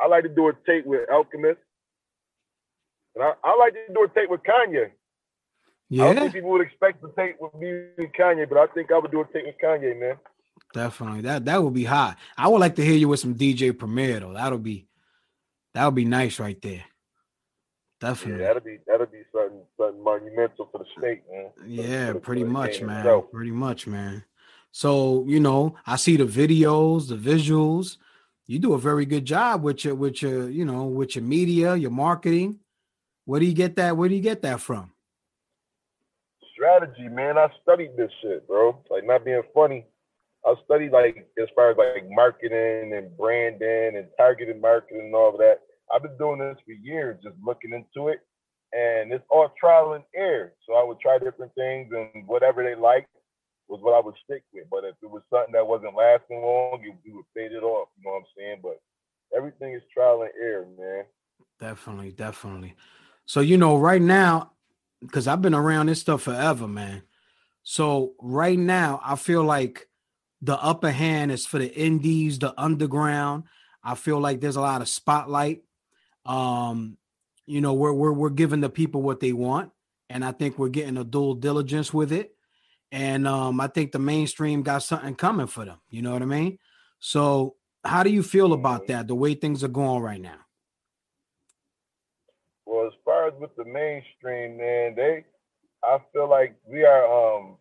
I 0.00 0.06
like 0.06 0.22
to 0.24 0.28
do 0.28 0.48
a 0.48 0.52
tape 0.66 0.86
with 0.86 1.08
Alchemist. 1.10 1.60
And 3.14 3.24
I, 3.24 3.34
I 3.44 3.56
like 3.56 3.74
to 3.74 3.92
do 3.92 4.02
a 4.02 4.08
tape 4.08 4.30
with 4.30 4.40
Kanye. 4.42 4.90
Yeah. 5.90 6.04
I 6.04 6.06
don't 6.06 6.22
think 6.22 6.34
people 6.34 6.50
would 6.50 6.62
expect 6.62 7.02
to 7.02 7.12
tape 7.16 7.36
with 7.40 7.54
me 7.54 7.68
and 7.98 8.12
Kanye, 8.14 8.48
but 8.48 8.58
I 8.58 8.66
think 8.68 8.90
I 8.90 8.98
would 8.98 9.10
do 9.10 9.20
a 9.20 9.26
tape 9.26 9.46
with 9.46 9.56
Kanye, 9.62 9.98
man. 9.98 10.16
Definitely. 10.74 11.22
That 11.22 11.46
that 11.46 11.62
would 11.62 11.72
be 11.72 11.84
hot. 11.84 12.18
I 12.36 12.48
would 12.48 12.60
like 12.60 12.76
to 12.76 12.84
hear 12.84 12.96
you 12.96 13.08
with 13.08 13.20
some 13.20 13.34
DJ 13.34 13.76
Premier 13.76 14.20
though. 14.20 14.34
That'll 14.34 14.58
be 14.58 14.86
that'll 15.72 15.90
be 15.92 16.04
nice 16.04 16.38
right 16.38 16.60
there. 16.60 16.84
Yeah, 18.02 18.10
Definitely. 18.10 18.44
that'll 18.44 18.60
be 18.60 18.78
that'll 18.86 19.06
be 19.06 19.22
something 19.32 19.60
something 19.80 20.04
monumental 20.04 20.68
for 20.70 20.78
the 20.78 20.84
state, 20.98 21.22
man. 21.32 21.50
Yeah, 21.66 22.12
for 22.12 22.20
pretty 22.20 22.42
for 22.42 22.48
much, 22.50 22.82
man. 22.82 22.98
itself. 22.98 23.30
Pretty 23.32 23.50
much, 23.52 23.86
man. 23.86 24.24
So 24.72 25.24
you 25.26 25.40
know, 25.40 25.76
I 25.86 25.96
see 25.96 26.16
the 26.18 26.24
videos, 26.26 27.08
the 27.08 27.16
visuals. 27.16 27.96
You 28.46 28.58
do 28.58 28.74
a 28.74 28.78
very 28.78 29.06
good 29.06 29.24
job 29.24 29.62
with 29.62 29.86
your 29.86 29.94
with 29.94 30.20
your 30.20 30.50
you 30.50 30.66
know 30.66 30.84
with 30.84 31.16
your 31.16 31.24
media, 31.24 31.76
your 31.76 31.92
marketing. 31.92 32.58
Where 33.24 33.40
do 33.40 33.46
you 33.46 33.54
get 33.54 33.76
that? 33.76 33.96
Where 33.96 34.08
do 34.10 34.14
you 34.14 34.20
get 34.20 34.42
that 34.42 34.60
from? 34.60 34.92
Strategy, 36.52 37.08
man. 37.08 37.38
I 37.38 37.48
studied 37.62 37.96
this 37.96 38.10
shit, 38.20 38.46
bro. 38.46 38.78
Like 38.90 39.06
not 39.06 39.24
being 39.24 39.42
funny. 39.54 39.86
I 40.46 40.54
studied 40.64 40.92
like 40.92 41.26
as 41.40 41.48
far 41.54 41.70
as 41.70 41.76
like 41.76 42.04
marketing 42.10 42.92
and 42.94 43.16
branding 43.16 43.96
and 43.96 44.06
targeted 44.16 44.60
marketing 44.60 45.06
and 45.06 45.14
all 45.14 45.30
of 45.30 45.38
that. 45.38 45.60
I've 45.92 46.02
been 46.02 46.16
doing 46.18 46.38
this 46.38 46.58
for 46.64 46.72
years, 46.72 47.18
just 47.22 47.36
looking 47.44 47.72
into 47.72 48.08
it. 48.08 48.20
And 48.72 49.12
it's 49.12 49.24
all 49.30 49.52
trial 49.58 49.92
and 49.92 50.04
error. 50.14 50.52
So 50.66 50.74
I 50.74 50.84
would 50.84 50.98
try 51.00 51.18
different 51.18 51.54
things 51.54 51.92
and 51.92 52.26
whatever 52.26 52.64
they 52.64 52.74
liked 52.74 53.08
was 53.68 53.80
what 53.82 53.94
I 53.94 54.04
would 54.04 54.16
stick 54.24 54.42
with. 54.52 54.64
But 54.70 54.84
if 54.84 54.96
it 55.02 55.10
was 55.10 55.22
something 55.30 55.52
that 55.52 55.66
wasn't 55.66 55.94
lasting 55.96 56.42
long, 56.42 56.80
you, 56.82 56.94
you 57.04 57.16
would 57.16 57.24
fade 57.34 57.52
it 57.52 57.62
off. 57.62 57.88
You 57.96 58.04
know 58.04 58.12
what 58.12 58.18
I'm 58.18 58.24
saying? 58.36 58.58
But 58.62 58.80
everything 59.36 59.74
is 59.74 59.82
trial 59.92 60.22
and 60.22 60.30
error, 60.40 60.66
man. 60.78 61.04
Definitely, 61.60 62.12
definitely. 62.12 62.74
So 63.26 63.40
you 63.40 63.56
know, 63.56 63.76
right 63.76 64.02
now, 64.02 64.52
because 65.00 65.26
I've 65.26 65.42
been 65.42 65.54
around 65.54 65.86
this 65.86 66.00
stuff 66.00 66.22
forever, 66.22 66.66
man. 66.66 67.02
So 67.62 68.14
right 68.20 68.58
now, 68.58 69.00
I 69.02 69.16
feel 69.16 69.42
like 69.42 69.88
the 70.44 70.62
upper 70.62 70.90
hand 70.90 71.32
is 71.32 71.46
for 71.46 71.58
the 71.58 71.74
indies, 71.74 72.38
the 72.38 72.54
underground. 72.60 73.44
I 73.82 73.94
feel 73.94 74.20
like 74.20 74.40
there's 74.40 74.56
a 74.56 74.60
lot 74.60 74.82
of 74.82 74.88
spotlight. 74.88 75.62
Um, 76.26 76.98
you 77.46 77.60
know, 77.60 77.72
we're 77.72 77.92
we're 77.92 78.12
we're 78.12 78.30
giving 78.30 78.60
the 78.60 78.68
people 78.68 79.00
what 79.00 79.20
they 79.20 79.32
want, 79.32 79.72
and 80.10 80.24
I 80.24 80.32
think 80.32 80.58
we're 80.58 80.68
getting 80.68 80.98
a 80.98 81.04
dual 81.04 81.34
diligence 81.34 81.92
with 81.94 82.12
it. 82.12 82.34
And 82.92 83.26
um, 83.26 83.60
I 83.60 83.68
think 83.68 83.92
the 83.92 83.98
mainstream 83.98 84.62
got 84.62 84.82
something 84.82 85.14
coming 85.14 85.46
for 85.46 85.64
them. 85.64 85.78
You 85.88 86.02
know 86.02 86.12
what 86.12 86.22
I 86.22 86.26
mean? 86.26 86.58
So, 87.00 87.56
how 87.82 88.02
do 88.02 88.10
you 88.10 88.22
feel 88.22 88.52
about 88.52 88.86
that? 88.88 89.08
The 89.08 89.14
way 89.14 89.34
things 89.34 89.64
are 89.64 89.68
going 89.68 90.02
right 90.02 90.20
now? 90.20 90.38
Well, 92.66 92.86
as 92.86 92.92
far 93.04 93.28
as 93.28 93.34
with 93.40 93.54
the 93.56 93.64
mainstream, 93.64 94.58
man, 94.58 94.94
they 94.94 95.24
I 95.82 95.98
feel 96.12 96.28
like 96.28 96.54
we 96.66 96.84
are 96.84 97.38
um 97.38 97.56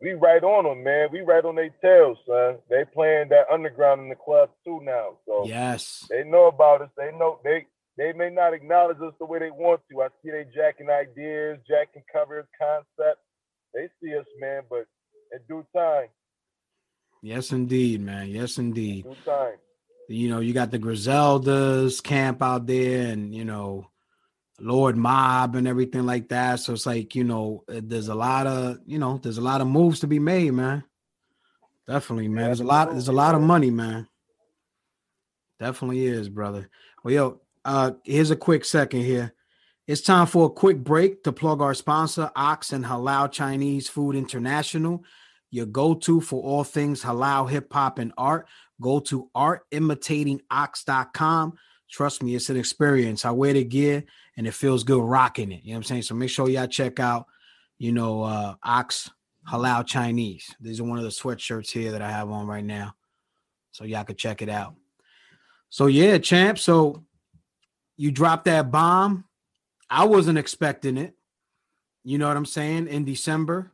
we 0.00 0.12
right 0.14 0.42
on 0.42 0.64
them, 0.64 0.82
man. 0.82 1.08
We 1.12 1.20
right 1.20 1.44
on 1.44 1.56
their 1.56 1.70
tails, 1.82 2.18
son. 2.26 2.56
They 2.70 2.84
playing 2.92 3.28
that 3.30 3.46
underground 3.52 4.00
in 4.02 4.08
the 4.08 4.14
club 4.16 4.50
too 4.64 4.80
now. 4.82 5.18
So 5.26 5.44
Yes. 5.46 6.06
they 6.10 6.24
know 6.24 6.46
about 6.46 6.82
us. 6.82 6.90
They 6.96 7.12
know 7.12 7.38
they 7.44 7.66
they 7.98 8.12
may 8.12 8.30
not 8.30 8.54
acknowledge 8.54 8.96
us 9.02 9.12
the 9.18 9.26
way 9.26 9.38
they 9.40 9.50
want 9.50 9.80
to. 9.90 10.02
I 10.02 10.08
see 10.22 10.30
they 10.30 10.46
jacking 10.54 10.88
ideas, 10.88 11.58
jacking 11.68 12.04
covers, 12.12 12.46
concepts. 12.58 13.20
They 13.74 13.88
see 14.02 14.16
us, 14.16 14.26
man, 14.40 14.62
but 14.70 14.86
in 15.32 15.40
due 15.48 15.66
time, 15.76 16.06
Yes, 17.22 17.52
indeed, 17.52 18.00
man. 18.00 18.28
Yes, 18.28 18.56
in 18.58 18.66
indeed. 18.66 19.04
due 19.04 19.16
time. 19.26 19.56
You 20.08 20.28
know, 20.30 20.40
you 20.40 20.52
got 20.54 20.70
the 20.70 20.78
Griseldas 20.78 22.02
camp 22.02 22.42
out 22.42 22.66
there, 22.66 23.12
and 23.12 23.34
you 23.34 23.44
know, 23.44 23.86
Lord 24.60 24.96
Mobb 24.96 25.56
and 25.56 25.66
everything 25.66 26.06
like 26.06 26.28
that. 26.28 26.60
So 26.60 26.72
it's 26.72 26.86
like 26.86 27.14
you 27.14 27.24
know, 27.24 27.64
uh, 27.68 27.80
there's 27.82 28.08
a 28.08 28.14
lot 28.14 28.46
of 28.46 28.78
you 28.86 28.98
know, 28.98 29.18
there's 29.18 29.38
a 29.38 29.42
lot 29.42 29.60
of 29.60 29.66
moves 29.66 30.00
to 30.00 30.06
be 30.06 30.18
made, 30.18 30.52
man. 30.52 30.84
Definitely, 31.86 32.28
man. 32.28 32.46
There's 32.46 32.60
a 32.60 32.64
lot. 32.64 32.90
There's 32.90 33.08
a 33.08 33.12
lot 33.12 33.34
of 33.34 33.40
money, 33.40 33.70
man. 33.70 34.06
Definitely 35.58 36.06
is, 36.06 36.28
brother. 36.28 36.68
Well, 37.02 37.14
yo, 37.14 37.40
uh, 37.64 37.92
here's 38.04 38.30
a 38.30 38.36
quick 38.36 38.64
second 38.64 39.02
here. 39.02 39.34
It's 39.86 40.02
time 40.02 40.26
for 40.26 40.46
a 40.46 40.50
quick 40.50 40.84
break 40.84 41.24
to 41.24 41.32
plug 41.32 41.60
our 41.60 41.74
sponsor, 41.74 42.30
Ox 42.36 42.72
and 42.72 42.84
Halal 42.84 43.32
Chinese 43.32 43.88
Food 43.88 44.14
International, 44.14 45.02
your 45.50 45.66
go-to 45.66 46.20
for 46.20 46.40
all 46.42 46.62
things 46.62 47.02
halal, 47.02 47.50
hip 47.50 47.72
hop, 47.72 47.98
and 47.98 48.12
art. 48.16 48.46
Go 48.80 49.00
to 49.00 49.28
artimitatingox.com. 49.36 51.54
Trust 51.90 52.22
me, 52.22 52.36
it's 52.36 52.50
an 52.50 52.56
experience. 52.56 53.24
I 53.24 53.32
wear 53.32 53.52
the 53.52 53.64
gear 53.64 54.04
and 54.40 54.46
it 54.46 54.54
feels 54.54 54.84
good 54.84 55.02
rocking 55.02 55.52
it. 55.52 55.62
You 55.64 55.72
know 55.72 55.74
what 55.74 55.76
I'm 55.80 55.82
saying? 55.84 56.02
So 56.04 56.14
make 56.14 56.30
sure 56.30 56.48
y'all 56.48 56.66
check 56.66 56.98
out, 56.98 57.26
you 57.76 57.92
know, 57.92 58.22
uh 58.22 58.54
Ox 58.62 59.10
Halal 59.46 59.86
Chinese. 59.86 60.54
These 60.62 60.80
are 60.80 60.84
one 60.84 60.96
of 60.96 61.04
the 61.04 61.10
sweatshirts 61.10 61.70
here 61.70 61.92
that 61.92 62.00
I 62.00 62.10
have 62.10 62.30
on 62.30 62.46
right 62.46 62.64
now. 62.64 62.94
So 63.72 63.84
y'all 63.84 64.04
can 64.04 64.16
check 64.16 64.40
it 64.40 64.48
out. 64.48 64.76
So 65.68 65.88
yeah, 65.88 66.16
champ. 66.16 66.58
So 66.58 67.04
you 67.98 68.10
dropped 68.10 68.46
that 68.46 68.70
bomb. 68.70 69.24
I 69.90 70.06
wasn't 70.06 70.38
expecting 70.38 70.96
it. 70.96 71.14
You 72.02 72.16
know 72.16 72.26
what 72.26 72.38
I'm 72.38 72.46
saying? 72.46 72.88
In 72.88 73.04
December, 73.04 73.72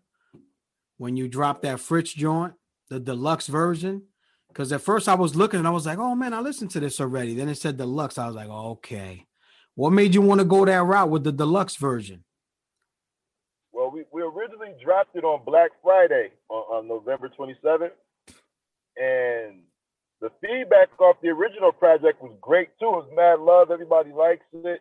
when 0.96 1.16
you 1.16 1.28
dropped 1.28 1.62
that 1.62 1.78
Fritz 1.78 2.12
joint, 2.12 2.54
the 2.88 2.98
deluxe 2.98 3.46
version. 3.46 4.02
Because 4.48 4.72
at 4.72 4.80
first 4.80 5.08
I 5.08 5.14
was 5.14 5.36
looking 5.36 5.60
and 5.60 5.68
I 5.68 5.70
was 5.70 5.86
like, 5.86 5.98
oh 5.98 6.16
man, 6.16 6.34
I 6.34 6.40
listened 6.40 6.72
to 6.72 6.80
this 6.80 7.00
already. 7.00 7.34
Then 7.34 7.48
it 7.48 7.54
said 7.54 7.76
deluxe. 7.76 8.18
I 8.18 8.26
was 8.26 8.34
like, 8.34 8.48
okay. 8.48 9.26
What 9.76 9.90
made 9.90 10.14
you 10.14 10.22
want 10.22 10.40
to 10.40 10.44
go 10.46 10.64
that 10.64 10.82
route 10.82 11.10
with 11.10 11.22
the 11.22 11.32
deluxe 11.32 11.76
version? 11.76 12.24
Well, 13.72 13.90
we, 13.90 14.04
we 14.10 14.22
originally 14.22 14.74
dropped 14.82 15.14
it 15.14 15.22
on 15.22 15.44
Black 15.44 15.70
Friday 15.82 16.30
on, 16.48 16.62
on 16.78 16.88
November 16.88 17.30
27th. 17.38 17.90
And 18.96 19.60
the 20.22 20.30
feedback 20.40 20.98
off 20.98 21.16
the 21.22 21.28
original 21.28 21.72
project 21.72 22.22
was 22.22 22.34
great 22.40 22.68
too. 22.80 22.86
It 22.86 23.04
was 23.04 23.10
mad 23.14 23.38
love. 23.44 23.70
Everybody 23.70 24.12
likes 24.12 24.46
it. 24.54 24.80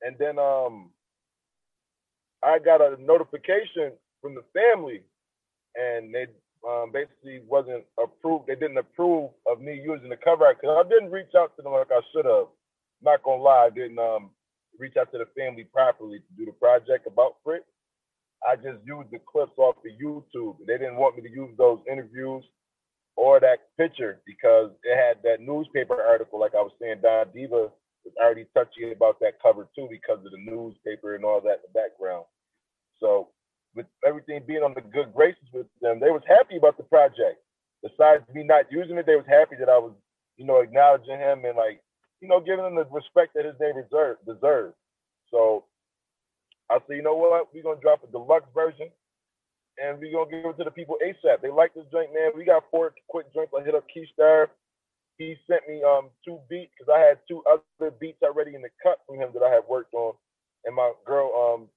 And 0.00 0.16
then 0.18 0.38
um 0.38 0.90
I 2.42 2.58
got 2.58 2.80
a 2.80 2.96
notification 2.98 3.92
from 4.22 4.34
the 4.34 4.42
family 4.54 5.02
and 5.76 6.14
they 6.14 6.26
um, 6.66 6.90
basically 6.92 7.42
wasn't 7.46 7.84
approved. 8.02 8.46
They 8.46 8.54
didn't 8.54 8.78
approve 8.78 9.30
of 9.46 9.60
me 9.60 9.80
using 9.84 10.08
the 10.08 10.16
cover 10.16 10.46
art 10.46 10.58
because 10.60 10.82
I 10.82 10.88
didn't 10.88 11.10
reach 11.10 11.34
out 11.36 11.54
to 11.56 11.62
them 11.62 11.72
like 11.72 11.90
I 11.90 12.00
should 12.12 12.24
have. 12.24 12.46
Not 13.02 13.22
gonna 13.22 13.42
lie, 13.42 13.66
I 13.66 13.70
didn't 13.70 13.98
um 13.98 14.30
reach 14.78 14.96
out 14.98 15.12
to 15.12 15.18
the 15.18 15.26
family 15.38 15.64
properly 15.64 16.18
to 16.20 16.32
do 16.36 16.46
the 16.46 16.52
project 16.52 17.06
about 17.06 17.36
Fritz. 17.44 17.66
I 18.46 18.56
just 18.56 18.84
used 18.86 19.10
the 19.10 19.20
clips 19.20 19.52
off 19.58 19.76
the 19.84 19.90
YouTube. 19.90 20.56
They 20.66 20.78
didn't 20.78 20.96
want 20.96 21.16
me 21.16 21.22
to 21.22 21.30
use 21.30 21.50
those 21.58 21.80
interviews 21.90 22.44
or 23.16 23.40
that 23.40 23.70
picture 23.78 24.20
because 24.26 24.70
it 24.84 24.96
had 24.96 25.22
that 25.24 25.40
newspaper 25.40 26.00
article, 26.02 26.40
like 26.40 26.54
I 26.54 26.62
was 26.62 26.72
saying, 26.80 27.00
Don 27.02 27.26
Diva 27.34 27.70
was 28.04 28.14
already 28.22 28.46
touchy 28.54 28.92
about 28.92 29.20
that 29.20 29.42
cover 29.42 29.68
too 29.76 29.88
because 29.90 30.18
of 30.24 30.32
the 30.32 30.38
newspaper 30.42 31.14
and 31.14 31.24
all 31.24 31.40
that 31.42 31.62
in 31.62 31.66
the 31.68 31.74
background. 31.80 32.24
So 33.00 33.30
with 33.74 33.86
everything 34.06 34.42
being 34.46 34.62
on 34.62 34.74
the 34.74 34.82
good 34.82 35.14
graces 35.14 35.48
with 35.52 35.66
them, 35.80 36.00
they 36.00 36.10
was 36.10 36.22
happy 36.26 36.56
about 36.56 36.76
the 36.76 36.84
project. 36.84 37.40
Besides 37.82 38.24
me 38.34 38.44
not 38.44 38.66
using 38.70 38.96
it, 38.98 39.06
they 39.06 39.16
was 39.16 39.26
happy 39.28 39.56
that 39.58 39.68
I 39.68 39.78
was, 39.78 39.92
you 40.36 40.46
know, 40.46 40.60
acknowledging 40.60 41.18
him 41.18 41.44
and 41.44 41.56
like, 41.56 41.82
you 42.22 42.28
know, 42.28 42.40
giving 42.40 42.64
them 42.64 42.76
the 42.76 42.86
respect 42.86 43.34
that 43.34 43.44
his 43.44 43.58
name 43.60 43.74
deserves. 43.82 44.20
deserves. 44.24 44.74
So 45.30 45.64
I 46.70 46.78
said, 46.86 46.96
you 46.96 47.02
know 47.02 47.16
what? 47.16 47.52
We're 47.52 47.64
gonna 47.64 47.80
drop 47.82 48.04
a 48.04 48.10
deluxe 48.10 48.46
version 48.54 48.88
and 49.82 49.98
we're 49.98 50.12
gonna 50.12 50.30
give 50.30 50.46
it 50.46 50.58
to 50.58 50.64
the 50.64 50.70
people 50.70 50.96
ASAP. 51.04 51.42
They 51.42 51.50
like 51.50 51.74
this 51.74 51.84
joint, 51.90 52.14
man. 52.14 52.30
We 52.36 52.44
got 52.44 52.64
four 52.70 52.94
quick 53.08 53.34
joints. 53.34 53.52
I 53.58 53.64
hit 53.64 53.74
up 53.74 53.84
Keystar. 53.90 54.46
He 55.18 55.36
sent 55.50 55.68
me 55.68 55.82
um 55.82 56.10
two 56.24 56.38
beats 56.48 56.72
because 56.78 56.94
I 56.94 57.00
had 57.00 57.18
two 57.28 57.42
other 57.50 57.90
beats 58.00 58.22
already 58.22 58.54
in 58.54 58.62
the 58.62 58.70
cut 58.82 58.98
from 59.06 59.16
him 59.16 59.30
that 59.34 59.42
I 59.42 59.50
had 59.50 59.66
worked 59.68 59.94
on. 59.94 60.14
And 60.64 60.76
my 60.76 60.92
girl 61.04 61.30
um 61.34 61.68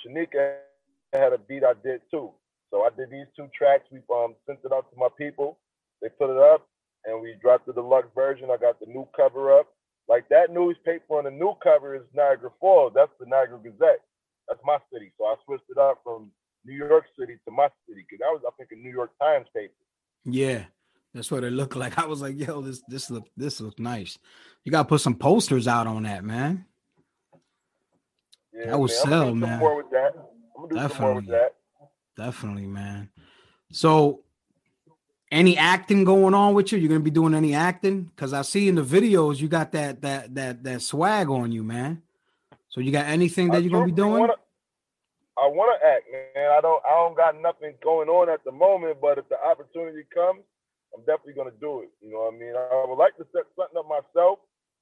Shanika 0.00 0.58
had 1.12 1.32
a 1.32 1.38
beat 1.38 1.64
I 1.64 1.74
did 1.82 2.02
too. 2.10 2.30
So 2.70 2.82
I 2.82 2.90
did 2.96 3.10
these 3.10 3.26
two 3.36 3.48
tracks. 3.56 3.84
We 3.90 3.98
um 4.14 4.36
sent 4.46 4.60
it 4.64 4.72
out 4.72 4.90
to 4.92 4.96
my 4.96 5.08
people. 5.18 5.58
They 6.00 6.08
put 6.08 6.30
it 6.30 6.38
up 6.38 6.68
and 7.04 7.20
we 7.20 7.34
dropped 7.40 7.66
the 7.66 7.72
deluxe 7.72 8.08
version. 8.14 8.48
I 8.50 8.56
got 8.56 8.78
the 8.80 8.86
new 8.86 9.06
cover 9.16 9.58
up. 9.58 9.66
Like 10.08 10.28
that 10.30 10.52
newspaper 10.52 11.18
on 11.18 11.24
the 11.24 11.30
new 11.30 11.54
cover 11.62 11.94
is 11.94 12.02
Niagara 12.14 12.50
Falls. 12.60 12.92
That's 12.94 13.12
the 13.20 13.26
Niagara 13.26 13.58
Gazette. 13.58 14.00
That's 14.48 14.60
my 14.64 14.78
city. 14.92 15.12
So 15.18 15.24
I 15.26 15.36
switched 15.44 15.64
it 15.70 15.78
up 15.78 16.00
from 16.04 16.30
New 16.64 16.74
York 16.76 17.04
City 17.18 17.34
to 17.46 17.50
my 17.52 17.68
city 17.88 18.04
because 18.08 18.18
that 18.20 18.30
was 18.32 18.42
I 18.46 18.50
think 18.56 18.70
a 18.72 18.76
New 18.76 18.90
York 18.92 19.10
Times 19.20 19.46
paper. 19.54 19.72
Yeah, 20.24 20.64
that's 21.14 21.30
what 21.30 21.44
it 21.44 21.52
looked 21.52 21.76
like. 21.82 21.98
I 21.98 22.06
was 22.06 22.20
like, 22.20 22.38
yo, 22.38 22.60
this 22.60 22.82
this 22.88 23.10
look 23.10 23.28
this 23.36 23.60
looks 23.60 23.78
nice. 23.78 24.18
You 24.64 24.72
gotta 24.72 24.88
put 24.88 25.00
some 25.00 25.14
posters 25.14 25.66
out 25.68 25.86
on 25.86 26.02
that, 26.02 26.24
man. 26.24 26.66
Yeah, 28.52 28.66
That 28.70 28.80
would 28.80 28.90
man. 28.90 28.98
Sell, 29.04 29.34
man. 29.34 29.58
more 29.60 29.76
with 29.76 29.90
that. 29.90 30.12
I'm 30.56 30.68
gonna 30.68 30.88
do 30.88 30.88
some 30.94 31.00
more 31.02 31.14
with 31.14 31.26
Definitely. 31.26 31.48
that. 32.16 32.24
Definitely, 32.24 32.66
man. 32.66 33.08
So 33.72 34.24
any 35.32 35.56
acting 35.56 36.04
going 36.04 36.34
on 36.34 36.54
with 36.54 36.70
you? 36.70 36.78
You're 36.78 36.90
gonna 36.90 37.00
be 37.00 37.10
doing 37.10 37.34
any 37.34 37.54
acting? 37.54 38.04
Because 38.04 38.32
I 38.32 38.42
see 38.42 38.68
in 38.68 38.76
the 38.76 38.82
videos 38.82 39.40
you 39.40 39.48
got 39.48 39.72
that 39.72 40.02
that 40.02 40.34
that 40.34 40.62
that 40.62 40.82
swag 40.82 41.28
on 41.28 41.50
you, 41.50 41.64
man. 41.64 42.02
So 42.68 42.80
you 42.80 42.92
got 42.92 43.06
anything 43.06 43.50
that 43.50 43.56
I 43.56 43.60
you're 43.60 43.72
gonna 43.72 43.86
be 43.86 43.92
doing? 43.92 44.20
Wanna, 44.20 44.34
I 45.36 45.48
want 45.48 45.80
to 45.80 45.86
act, 45.86 46.04
man. 46.12 46.50
I 46.52 46.60
don't. 46.60 46.82
I 46.84 46.90
don't 46.90 47.16
got 47.16 47.40
nothing 47.40 47.74
going 47.82 48.08
on 48.08 48.28
at 48.28 48.44
the 48.44 48.52
moment, 48.52 48.98
but 49.00 49.18
if 49.18 49.28
the 49.28 49.40
opportunity 49.42 50.04
comes, 50.14 50.42
I'm 50.94 51.00
definitely 51.00 51.34
gonna 51.34 51.56
do 51.60 51.80
it. 51.80 51.90
You 52.00 52.12
know 52.12 52.30
what 52.30 52.34
I 52.34 52.38
mean? 52.38 52.54
I 52.54 52.84
would 52.86 53.00
like 53.00 53.16
to 53.16 53.26
set 53.32 53.44
something 53.56 53.78
up 53.78 53.88
myself, 53.88 54.38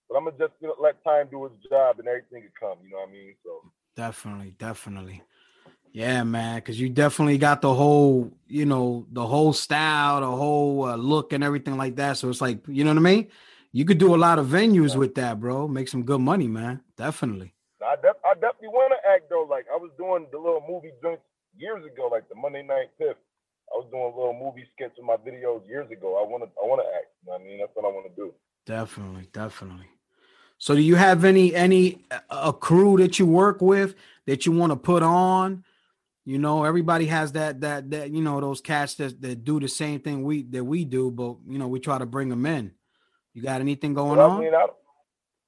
but 0.08 0.18
I'm 0.18 0.24
gonna 0.24 0.36
just 0.36 0.52
you 0.60 0.68
know, 0.68 0.76
let 0.78 1.02
time 1.04 1.28
do 1.30 1.46
its 1.46 1.54
job 1.70 2.00
and 2.00 2.08
everything 2.08 2.42
can 2.42 2.52
come. 2.58 2.78
You 2.84 2.90
know 2.90 3.06
what 3.06 3.08
I 3.08 3.12
mean? 3.12 3.34
So 3.44 3.70
Definitely, 3.96 4.54
definitely. 4.58 5.22
Yeah, 5.92 6.22
man, 6.22 6.56
because 6.56 6.80
you 6.80 6.88
definitely 6.88 7.38
got 7.38 7.62
the 7.62 7.74
whole, 7.74 8.32
you 8.46 8.64
know, 8.64 9.06
the 9.10 9.26
whole 9.26 9.52
style, 9.52 10.20
the 10.20 10.36
whole 10.36 10.84
uh, 10.84 10.96
look, 10.96 11.32
and 11.32 11.42
everything 11.42 11.76
like 11.76 11.96
that. 11.96 12.16
So 12.16 12.28
it's 12.28 12.40
like, 12.40 12.60
you 12.68 12.84
know 12.84 12.90
what 12.90 12.98
I 12.98 13.02
mean? 13.02 13.28
You 13.72 13.84
could 13.84 13.98
do 13.98 14.14
a 14.14 14.16
lot 14.18 14.38
of 14.38 14.46
venues 14.46 14.96
with 14.96 15.14
that, 15.16 15.40
bro. 15.40 15.66
Make 15.68 15.88
some 15.88 16.04
good 16.04 16.20
money, 16.20 16.48
man. 16.48 16.80
Definitely. 16.96 17.54
I, 17.82 17.96
def- 17.96 18.22
I 18.24 18.34
definitely 18.34 18.68
want 18.68 18.92
to 18.92 19.10
act 19.10 19.30
though. 19.30 19.46
Like 19.48 19.66
I 19.72 19.76
was 19.76 19.90
doing 19.96 20.26
the 20.30 20.38
little 20.38 20.64
movie 20.68 20.92
joints 21.02 21.22
years 21.56 21.84
ago, 21.84 22.08
like 22.10 22.28
the 22.28 22.34
Monday 22.34 22.62
Night 22.62 22.90
Fifth. 22.98 23.18
I 23.72 23.76
was 23.76 23.86
doing 23.90 24.12
little 24.16 24.34
movie 24.34 24.66
skits 24.74 24.94
in 24.98 25.06
my 25.06 25.16
videos 25.16 25.66
years 25.68 25.90
ago. 25.90 26.18
I 26.22 26.28
want 26.28 26.42
to. 26.44 26.50
I 26.60 26.66
want 26.66 26.82
to 26.82 26.88
act. 26.96 27.06
You 27.24 27.30
know 27.30 27.38
I 27.38 27.42
mean? 27.42 27.58
That's 27.58 27.70
what 27.74 27.84
I 27.84 27.88
want 27.88 28.06
to 28.08 28.16
do. 28.16 28.32
Definitely, 28.66 29.28
definitely. 29.32 29.86
So 30.58 30.74
do 30.74 30.82
you 30.82 30.96
have 30.96 31.24
any 31.24 31.54
any 31.54 32.04
a 32.28 32.52
crew 32.52 32.96
that 32.98 33.18
you 33.18 33.26
work 33.26 33.60
with 33.62 33.94
that 34.26 34.46
you 34.46 34.52
want 34.52 34.72
to 34.72 34.76
put 34.76 35.02
on? 35.02 35.64
You 36.24 36.38
know, 36.38 36.64
everybody 36.64 37.06
has 37.06 37.32
that 37.32 37.60
that 37.62 37.90
that 37.90 38.10
you 38.10 38.22
know 38.22 38.40
those 38.40 38.60
cats 38.60 38.94
that 38.96 39.20
that 39.22 39.44
do 39.44 39.58
the 39.58 39.68
same 39.68 40.00
thing 40.00 40.22
we 40.22 40.42
that 40.44 40.64
we 40.64 40.84
do, 40.84 41.10
but 41.10 41.36
you 41.48 41.58
know 41.58 41.66
we 41.68 41.80
try 41.80 41.98
to 41.98 42.06
bring 42.06 42.28
them 42.28 42.46
in. 42.46 42.72
You 43.34 43.42
got 43.42 43.60
anything 43.60 43.94
going 43.94 44.18
But 44.18 44.24
I 44.24 44.28
on? 44.28 44.40
mean, 44.40 44.54
I, 44.54 44.66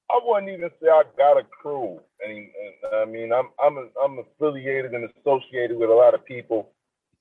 I 0.09 0.19
wouldn't 0.23 0.51
even 0.51 0.69
say 0.81 0.87
I 0.89 1.03
got 1.17 1.37
a 1.37 1.43
crew. 1.43 1.99
And, 2.25 2.37
and 2.37 2.95
I 2.95 3.05
mean, 3.05 3.31
I'm 3.33 3.49
I'm 3.63 3.77
a, 3.77 3.87
I'm 4.03 4.19
affiliated 4.19 4.93
and 4.93 5.09
associated 5.17 5.77
with 5.77 5.89
a 5.89 5.93
lot 5.93 6.13
of 6.13 6.25
people, 6.25 6.71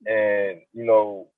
and 0.07 0.61
you 0.73 0.85
know, 0.85 1.29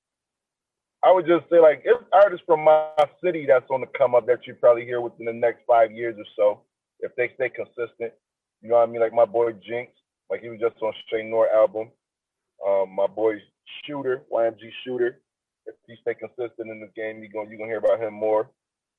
I 1.05 1.13
would 1.13 1.27
just 1.27 1.49
say 1.51 1.61
like 1.61 1.83
it's 1.85 2.03
artists 2.13 2.45
from 2.47 2.65
my 2.65 2.89
city 3.23 3.45
that's 3.47 3.69
on 3.71 3.81
the 3.81 3.87
come 3.99 4.15
up 4.15 4.27
that 4.27 4.47
you 4.47 4.55
probably 4.55 4.85
hear 4.85 5.01
within 5.01 5.27
the 5.27 5.33
next 5.33 5.61
five 5.67 5.91
years 5.93 6.17
or 6.19 6.25
so 6.37 6.61
if 7.01 7.15
they 7.17 7.31
stay 7.35 7.51
consistent. 7.51 8.13
You 8.63 8.71
know 8.71 8.77
what 8.77 8.89
I 8.89 8.93
mean? 8.93 9.01
Like 9.01 9.13
my 9.13 9.27
boy 9.27 9.53
Jinx, 9.53 9.93
like 10.31 10.41
he 10.41 10.49
was 10.49 10.61
just 10.61 10.77
on 10.81 10.93
Shay 11.11 11.23
Nor 11.23 11.49
album. 11.51 11.91
Um, 12.67 12.95
my 12.95 13.07
boy 13.07 13.35
Shooter, 13.85 14.23
YMG 14.33 14.71
Shooter. 14.85 15.21
If 15.67 15.75
he 15.87 15.97
stay 16.03 16.15
consistent 16.15 16.71
in 16.71 16.81
this 16.81 16.91
game, 16.95 17.23
you 17.23 17.29
gonna 17.31 17.51
you 17.51 17.57
gonna 17.57 17.71
hear 17.71 17.79
about 17.79 18.01
him 18.01 18.15
more. 18.15 18.51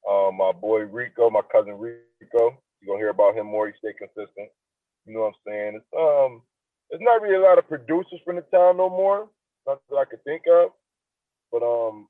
Um, 0.09 0.37
my 0.37 0.51
boy 0.51 0.81
Rico, 0.81 1.29
my 1.29 1.41
cousin 1.51 1.77
Rico, 1.77 2.57
you 2.81 2.87
gonna 2.87 2.99
hear 2.99 3.09
about 3.09 3.35
him 3.35 3.47
more. 3.47 3.67
He 3.67 3.73
stay 3.77 3.93
consistent. 3.97 4.49
You 5.05 5.13
know 5.13 5.21
what 5.21 5.27
I'm 5.27 5.33
saying? 5.47 5.73
It's 5.75 5.85
um, 5.97 6.41
there's 6.89 7.01
not 7.01 7.21
really 7.21 7.35
a 7.35 7.47
lot 7.47 7.57
of 7.57 7.67
producers 7.67 8.19
from 8.23 8.37
the 8.37 8.41
town 8.43 8.77
no 8.77 8.89
more. 8.89 9.29
not 9.67 9.81
that 9.89 9.95
I 9.95 10.05
could 10.05 10.23
think 10.23 10.43
of. 10.51 10.71
But 11.51 11.63
um, 11.63 12.07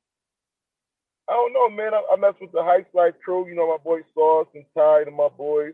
I 1.30 1.34
don't 1.34 1.54
know, 1.54 1.70
man. 1.70 1.94
I, 1.94 2.02
I 2.14 2.16
mess 2.18 2.36
with 2.40 2.52
the 2.52 2.64
Heights 2.64 2.94
Life 2.94 3.16
crew. 3.24 3.48
You 3.48 3.56
know, 3.56 3.68
my 3.68 3.84
boy 3.84 4.00
Sauce 4.14 4.48
and 4.54 4.66
Ty 4.76 5.04
and 5.08 5.16
my 5.16 5.30
boys. 5.30 5.74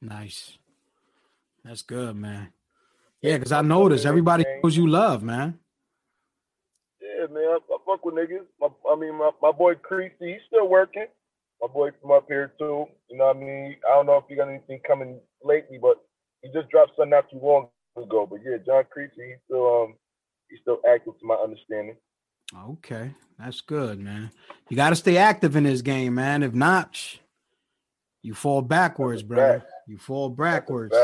Nice. 0.00 0.58
That's 1.64 1.82
good, 1.82 2.16
man. 2.16 2.52
Yeah, 3.22 3.38
because 3.38 3.52
I 3.52 3.62
noticed 3.62 4.04
everybody 4.04 4.44
knows 4.62 4.76
you 4.76 4.88
love, 4.88 5.22
man. 5.22 5.58
Yeah, 7.00 7.26
man. 7.30 7.44
I, 7.44 7.58
I 7.72 7.76
fuck 7.86 8.04
with 8.04 8.16
niggas. 8.16 8.44
My, 8.60 8.68
I 8.90 8.96
mean, 8.96 9.16
my, 9.16 9.30
my 9.40 9.52
boy 9.52 9.76
Creasy, 9.76 10.14
he's 10.20 10.40
still 10.48 10.68
working. 10.68 11.06
My 11.60 11.68
boy 11.68 11.90
from 12.00 12.10
up 12.10 12.24
here 12.26 12.52
too. 12.58 12.86
You 13.08 13.18
know 13.18 13.26
what 13.26 13.36
I 13.36 13.40
mean? 13.40 13.76
I 13.88 13.94
don't 13.94 14.06
know 14.06 14.16
if 14.16 14.24
you 14.28 14.36
got 14.36 14.48
anything 14.48 14.80
coming 14.84 15.20
lately, 15.44 15.78
but 15.80 15.98
he 16.42 16.50
just 16.52 16.68
dropped 16.70 16.92
something 16.96 17.10
not 17.10 17.30
too 17.30 17.38
long 17.40 17.68
ago. 17.96 18.26
But 18.28 18.40
yeah, 18.44 18.56
John 18.66 18.82
Creasy, 18.90 19.12
he's 19.16 19.36
still 19.44 19.82
um 19.82 19.94
he's 20.50 20.58
still 20.62 20.80
active 20.92 21.16
to 21.20 21.26
my 21.26 21.36
understanding. 21.36 21.94
Okay, 22.70 23.14
that's 23.38 23.60
good, 23.60 24.00
man. 24.00 24.32
You 24.68 24.76
got 24.76 24.90
to 24.90 24.96
stay 24.96 25.16
active 25.16 25.54
in 25.54 25.62
this 25.64 25.80
game, 25.80 26.16
man. 26.16 26.42
If 26.42 26.52
not, 26.52 26.98
you 28.22 28.34
fall 28.34 28.60
backwards, 28.60 29.22
bro. 29.22 29.62
You 29.86 29.98
fall 29.98 30.28
backwards. 30.28 30.94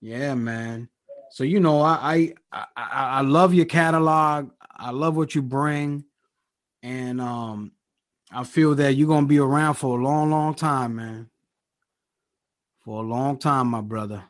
Yeah, 0.00 0.34
man. 0.34 0.88
So 1.30 1.44
you 1.44 1.60
know, 1.60 1.80
I, 1.80 2.34
I 2.52 2.64
I 2.76 2.84
I 2.84 3.20
love 3.20 3.54
your 3.54 3.66
catalog. 3.66 4.50
I 4.74 4.90
love 4.90 5.16
what 5.16 5.34
you 5.34 5.42
bring, 5.42 6.04
and 6.82 7.20
um, 7.20 7.72
I 8.32 8.44
feel 8.44 8.74
that 8.76 8.94
you're 8.94 9.08
gonna 9.08 9.26
be 9.26 9.38
around 9.38 9.74
for 9.74 9.98
a 9.98 10.02
long, 10.02 10.30
long 10.30 10.54
time, 10.54 10.96
man. 10.96 11.28
For 12.84 13.02
a 13.02 13.06
long 13.06 13.38
time, 13.38 13.68
my 13.68 13.82
brother. 13.82 14.24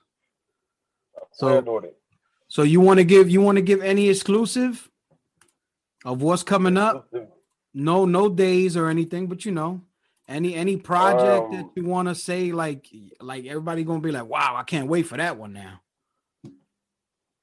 So, 1.32 1.48
so 2.48 2.62
you 2.62 2.80
want 2.80 2.98
to 2.98 3.04
give 3.04 3.30
you 3.30 3.40
want 3.40 3.56
to 3.56 3.62
give 3.62 3.80
any 3.82 4.08
exclusive 4.10 4.90
of 6.04 6.20
what's 6.20 6.42
coming 6.42 6.76
up? 6.76 7.08
No, 7.72 8.04
no 8.04 8.28
days 8.28 8.76
or 8.76 8.88
anything, 8.88 9.28
but 9.28 9.44
you 9.44 9.52
know, 9.52 9.82
any 10.30 10.54
any 10.54 10.76
project 10.76 11.46
um, 11.46 11.52
that 11.52 11.70
you 11.74 11.84
want 11.84 12.08
to 12.08 12.14
say, 12.14 12.52
like 12.52 12.86
like 13.20 13.44
everybody 13.46 13.84
gonna 13.84 14.00
be 14.00 14.12
like, 14.12 14.26
wow, 14.26 14.54
I 14.56 14.62
can't 14.62 14.88
wait 14.88 15.02
for 15.02 15.16
that 15.16 15.36
one 15.36 15.52
now. 15.52 15.80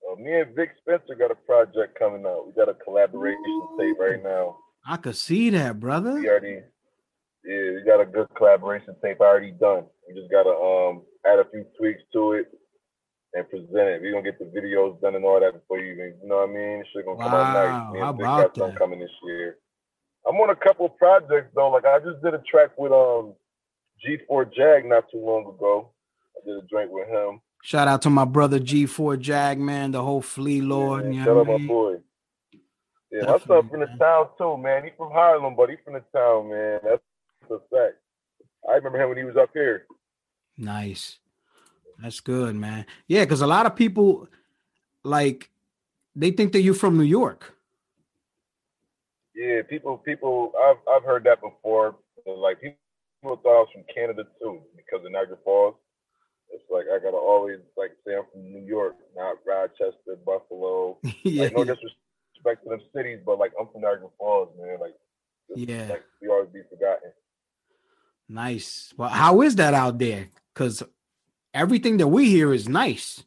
Well, 0.02 0.16
me 0.16 0.40
and 0.40 0.56
Vic 0.56 0.70
Spencer 0.80 1.16
got 1.16 1.32
a 1.32 1.36
project 1.36 2.00
coming 2.00 2.26
out. 2.26 2.48
We 2.48 2.54
got 2.54 2.70
a 2.70 2.74
collaboration 2.74 3.44
Ooh. 3.46 3.78
tape 3.80 4.00
right 4.00 4.24
now. 4.24 4.58
I 4.86 4.98
could 4.98 5.18
see 5.18 5.50
that, 5.50 5.80
brother. 5.80 6.14
We 6.14 6.30
already, 6.30 6.62
yeah, 7.44 7.72
we 7.76 7.84
got 7.86 8.00
a 8.00 8.06
good 8.06 8.28
collaboration 8.38 8.96
tape 9.04 9.20
already 9.20 9.52
done. 9.52 9.84
We 10.08 10.20
just 10.20 10.32
gotta 10.32 10.50
um 10.50 11.04
add 11.26 11.40
a 11.40 11.46
few 11.52 11.66
tweaks 11.78 12.02
to 12.14 12.32
it 12.34 12.46
and 13.34 13.50
present 13.50 13.70
it. 13.74 14.02
We're 14.02 14.14
gonna 14.14 14.24
get 14.24 14.40
the 14.40 14.46
videos 14.46 15.00
done 15.02 15.16
and 15.16 15.26
all 15.26 15.42
that 15.42 15.54
before 15.54 15.80
you 15.80 15.92
even, 15.92 16.16
you 16.24 16.30
know 16.30 16.38
what 16.38 16.50
I 16.50 16.54
mean? 16.54 16.84
Shit 16.94 17.06
gonna 17.06 17.18
wow. 17.18 17.26
come 17.26 17.34
out 17.36 17.54
nice. 17.54 17.94
Me 17.94 18.00
and 18.00 18.06
How 18.06 18.10
about 18.12 18.56
that? 18.56 18.78
coming 18.78 19.00
this 19.00 19.10
year. 19.26 19.58
I'm 20.28 20.36
on 20.36 20.50
a 20.50 20.56
couple 20.56 20.90
projects 20.90 21.52
though. 21.56 21.70
Like 21.72 21.86
I 21.86 22.00
just 22.00 22.22
did 22.24 22.34
a 22.34 22.42
track 22.50 22.72
with 22.78 22.92
um 22.92 23.34
G4 24.06 24.54
Jag 24.54 24.86
not 24.86 25.10
too 25.12 25.20
long 25.20 25.42
ago. 25.56 25.92
I 26.36 26.46
did 26.46 26.58
a 26.64 26.68
drink 26.68 26.92
with 26.92 27.08
him. 27.08 27.42
Shout 27.64 27.88
out 27.88 28.02
to 28.04 28.10
my 28.10 28.26
brother 28.26 28.60
G4 28.60 29.20
Jag, 29.20 29.60
man, 29.60 29.92
the 29.92 30.02
whole 30.02 30.22
Flee 30.22 30.62
Lord. 30.62 31.14
Yeah, 31.14 31.26
shout 31.26 31.38
out 31.38 31.48
my 31.48 31.58
boy. 31.58 31.96
Yeah, 33.12 33.22
Definitely, 33.22 33.56
my 33.56 33.62
son 33.62 33.70
from 33.70 33.80
the 33.80 33.88
man. 33.88 33.98
town 33.98 34.28
too, 34.38 34.58
man. 34.58 34.84
He 34.84 34.90
from 34.98 35.12
Harlem, 35.12 35.56
but 35.56 35.70
he 35.70 35.76
from 35.84 35.94
the 35.94 36.04
town, 36.14 36.50
man. 36.50 36.80
That's 36.84 37.02
a 37.50 37.60
fact. 37.76 37.96
I 38.70 38.74
remember 38.76 39.02
him 39.02 39.10
when 39.10 39.18
he 39.18 39.24
was 39.24 39.38
up 39.38 39.50
here. 39.54 39.86
Nice. 40.58 41.20
That's 42.02 42.20
good, 42.20 42.56
man. 42.56 42.86
Yeah, 43.08 43.24
because 43.24 43.42
a 43.42 43.48
lot 43.48 43.66
of 43.66 43.76
people 43.76 44.28
like 45.04 45.50
they 46.16 46.32
think 46.32 46.52
that 46.54 46.62
you're 46.62 46.74
from 46.74 46.98
New 46.98 47.04
York. 47.04 47.57
Yeah, 49.38 49.62
people, 49.70 49.98
people, 49.98 50.52
I've 50.66 50.78
I've 50.92 51.04
heard 51.04 51.24
that 51.26 51.42
before. 51.42 51.96
Like 52.26 52.60
people 52.60 52.76
thought 53.22 53.46
I 53.46 53.62
was 53.62 53.70
from 53.72 53.84
Canada 53.94 54.24
too 54.42 54.62
because 54.76 55.06
of 55.06 55.12
Niagara 55.12 55.38
Falls. 55.46 55.76
It's 56.50 56.64
like 56.72 56.86
I 56.92 56.98
gotta 56.98 57.18
always 57.18 57.60
like 57.78 57.92
say 58.04 58.16
I'm 58.16 58.24
from 58.32 58.52
New 58.52 58.66
York, 58.66 58.96
not 59.16 59.36
Rochester, 59.46 60.18
Buffalo. 60.26 60.98
yeah. 61.24 61.44
Like 61.44 61.56
no 61.56 61.64
disrespect 61.66 62.64
to 62.64 62.70
them 62.70 62.82
cities, 62.96 63.20
but 63.24 63.38
like 63.38 63.52
I'm 63.60 63.68
from 63.72 63.82
Niagara 63.82 64.08
Falls, 64.18 64.50
man. 64.60 64.80
Like 64.82 64.96
yeah, 65.56 65.86
like 65.88 66.04
we 66.20 66.30
always 66.30 66.50
be 66.50 66.62
forgotten. 66.68 67.12
Nice. 68.28 68.92
Well, 68.98 69.10
how 69.10 69.42
is 69.44 69.56
that 69.58 69.76
out 69.76 70.00
there? 70.00 70.30
Because 70.52 70.82
everything 71.54 71.98
that 71.98 72.08
we 72.08 72.28
hear 72.30 72.52
is 72.56 72.68
nice. 72.68 73.24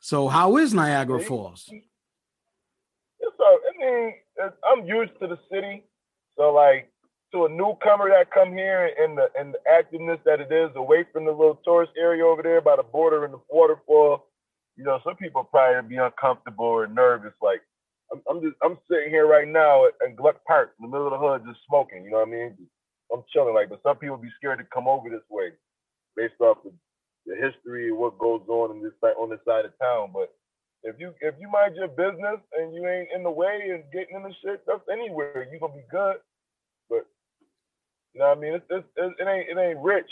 So 0.00 0.28
how 0.28 0.56
is 0.56 0.72
Niagara 0.72 1.20
Falls? 1.20 1.68
It's 1.70 3.40
a, 3.40 3.44
I 3.44 3.58
mean, 3.78 4.14
I'm 4.40 4.86
used 4.86 5.12
to 5.20 5.28
the 5.28 5.38
city, 5.52 5.84
so 6.36 6.52
like 6.52 6.90
to 7.32 7.46
a 7.46 7.48
newcomer 7.48 8.10
that 8.10 8.32
come 8.32 8.52
here 8.52 8.90
and 8.98 9.18
the 9.18 9.28
and 9.38 9.54
the 9.54 9.60
activeness 9.70 10.20
that 10.24 10.40
it 10.40 10.52
is 10.52 10.70
away 10.76 11.04
from 11.12 11.24
the 11.24 11.30
little 11.32 11.60
tourist 11.64 11.92
area 11.98 12.24
over 12.26 12.42
there 12.42 12.60
by 12.60 12.76
the 12.76 12.82
border 12.82 13.24
and 13.24 13.34
the 13.34 13.40
waterfall, 13.50 14.26
you 14.76 14.84
know, 14.84 15.00
some 15.04 15.16
people 15.16 15.44
probably 15.44 15.88
be 15.88 15.96
uncomfortable 15.96 16.66
or 16.66 16.86
nervous. 16.86 17.34
Like 17.42 17.62
I'm, 18.12 18.22
I'm 18.30 18.42
just 18.42 18.56
I'm 18.62 18.78
sitting 18.90 19.10
here 19.10 19.26
right 19.26 19.48
now 19.48 19.86
at, 19.86 19.94
at 20.06 20.16
Gluck 20.16 20.44
Park 20.46 20.74
in 20.80 20.88
the 20.88 20.92
middle 20.92 21.06
of 21.06 21.12
the 21.12 21.18
hood 21.18 21.42
just 21.46 21.60
smoking. 21.68 22.04
You 22.04 22.12
know 22.12 22.18
what 22.18 22.28
I 22.28 22.32
mean? 22.32 22.56
I'm 23.12 23.24
chilling. 23.32 23.54
Like, 23.54 23.70
but 23.70 23.82
some 23.82 23.96
people 23.96 24.16
be 24.16 24.30
scared 24.38 24.58
to 24.58 24.66
come 24.74 24.88
over 24.88 25.10
this 25.10 25.26
way 25.30 25.50
based 26.16 26.40
off 26.40 26.58
the, 26.64 26.72
the 27.26 27.36
history 27.36 27.90
of 27.90 27.98
what 27.98 28.18
goes 28.18 28.42
on 28.48 28.76
in 28.76 28.82
this 28.82 28.92
on 29.18 29.30
this 29.30 29.40
side 29.46 29.64
of 29.64 29.72
town. 29.80 30.10
But 30.12 30.32
if 30.84 30.96
you 30.98 31.14
if 31.20 31.34
you 31.40 31.50
mind 31.50 31.76
your 31.76 31.88
business 31.88 32.40
and 32.58 32.74
you 32.74 32.86
ain't 32.86 33.08
in 33.14 33.22
the 33.22 33.30
way 33.30 33.70
and 33.72 33.84
getting 33.92 34.16
in 34.16 34.22
the 34.22 34.34
shit, 34.44 34.62
that's 34.66 34.80
anywhere 34.92 35.48
you 35.50 35.58
gonna 35.58 35.72
be 35.72 35.84
good. 35.90 36.16
But 36.90 37.06
you 38.12 38.20
know 38.20 38.28
what 38.28 38.38
I 38.38 38.40
mean? 38.40 38.54
It's, 38.54 38.66
it's, 38.70 38.86
it 38.96 39.26
ain't 39.26 39.48
it 39.48 39.60
ain't 39.60 39.78
rich. 39.80 40.10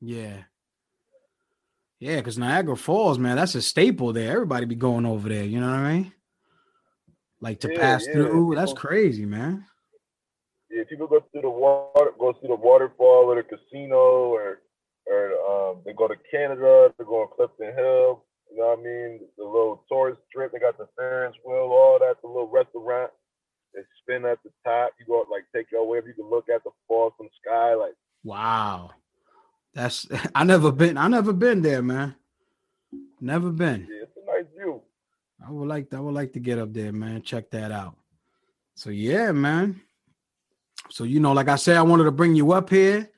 Yeah. 0.00 0.42
Yeah, 2.00 2.16
because 2.16 2.38
Niagara 2.38 2.76
Falls, 2.76 3.18
man, 3.18 3.36
that's 3.36 3.56
a 3.56 3.62
staple 3.62 4.12
there. 4.12 4.32
Everybody 4.32 4.66
be 4.66 4.76
going 4.76 5.06
over 5.06 5.28
there. 5.28 5.44
You 5.44 5.60
know 5.60 5.68
what 5.68 5.80
I 5.80 5.92
mean? 5.92 6.12
Like 7.40 7.60
to 7.60 7.72
yeah, 7.72 7.78
pass 7.78 8.06
yeah. 8.06 8.12
through. 8.12 8.54
That's 8.54 8.72
crazy, 8.72 9.24
man. 9.24 9.64
Yeah, 10.70 10.84
people 10.88 11.06
go 11.06 11.24
through 11.32 11.42
the 11.42 11.50
water, 11.50 12.12
go 12.18 12.34
see 12.40 12.48
the 12.48 12.54
waterfall 12.54 13.30
or 13.30 13.36
the 13.36 13.42
casino, 13.42 13.96
or 13.96 14.60
or 15.06 15.70
um, 15.70 15.82
they 15.84 15.92
go 15.92 16.06
to 16.06 16.14
Canada. 16.30 16.92
They 16.98 17.04
go 17.04 17.22
on 17.22 17.28
Clifton 17.34 17.74
Hill. 17.74 18.24
Know 18.68 18.74
what 18.74 18.80
I 18.80 18.82
mean? 18.82 19.20
The 19.38 19.44
little 19.44 19.82
tourist 19.88 20.20
trip. 20.30 20.52
They 20.52 20.58
got 20.58 20.76
the 20.76 20.88
Ferris 20.94 21.34
wheel, 21.42 21.56
all 21.56 21.98
that. 22.00 22.16
The 22.20 22.28
little 22.28 22.48
restaurant. 22.48 23.10
They 23.74 23.80
spin 24.02 24.26
at 24.26 24.38
the 24.42 24.50
top. 24.62 24.92
You 25.00 25.06
go 25.06 25.24
like 25.30 25.44
take 25.54 25.72
your 25.72 25.88
wave. 25.88 26.06
You 26.06 26.12
can 26.12 26.28
look 26.28 26.48
at 26.54 26.62
the 26.64 26.70
falls 26.86 27.14
from 27.16 27.26
the 27.26 27.50
sky. 27.50 27.74
Like 27.74 27.94
wow, 28.24 28.90
that's 29.74 30.06
I 30.34 30.44
never 30.44 30.70
been. 30.70 30.98
I 30.98 31.08
never 31.08 31.32
been 31.32 31.62
there, 31.62 31.80
man. 31.80 32.14
Never 33.20 33.50
been. 33.50 33.88
Yeah, 33.90 34.02
it's 34.02 34.12
a 34.16 34.26
nice 34.26 34.50
view. 34.54 34.82
I 35.46 35.50
would 35.50 35.68
like. 35.68 35.94
I 35.94 36.00
would 36.00 36.14
like 36.14 36.34
to 36.34 36.40
get 36.40 36.58
up 36.58 36.72
there, 36.74 36.92
man. 36.92 37.22
Check 37.22 37.50
that 37.50 37.72
out. 37.72 37.96
So 38.74 38.90
yeah, 38.90 39.32
man. 39.32 39.80
So 40.90 41.04
you 41.04 41.20
know, 41.20 41.32
like 41.32 41.48
I 41.48 41.56
said, 41.56 41.78
I 41.78 41.82
wanted 41.82 42.04
to 42.04 42.12
bring 42.12 42.34
you 42.34 42.52
up 42.52 42.68
here 42.68 43.08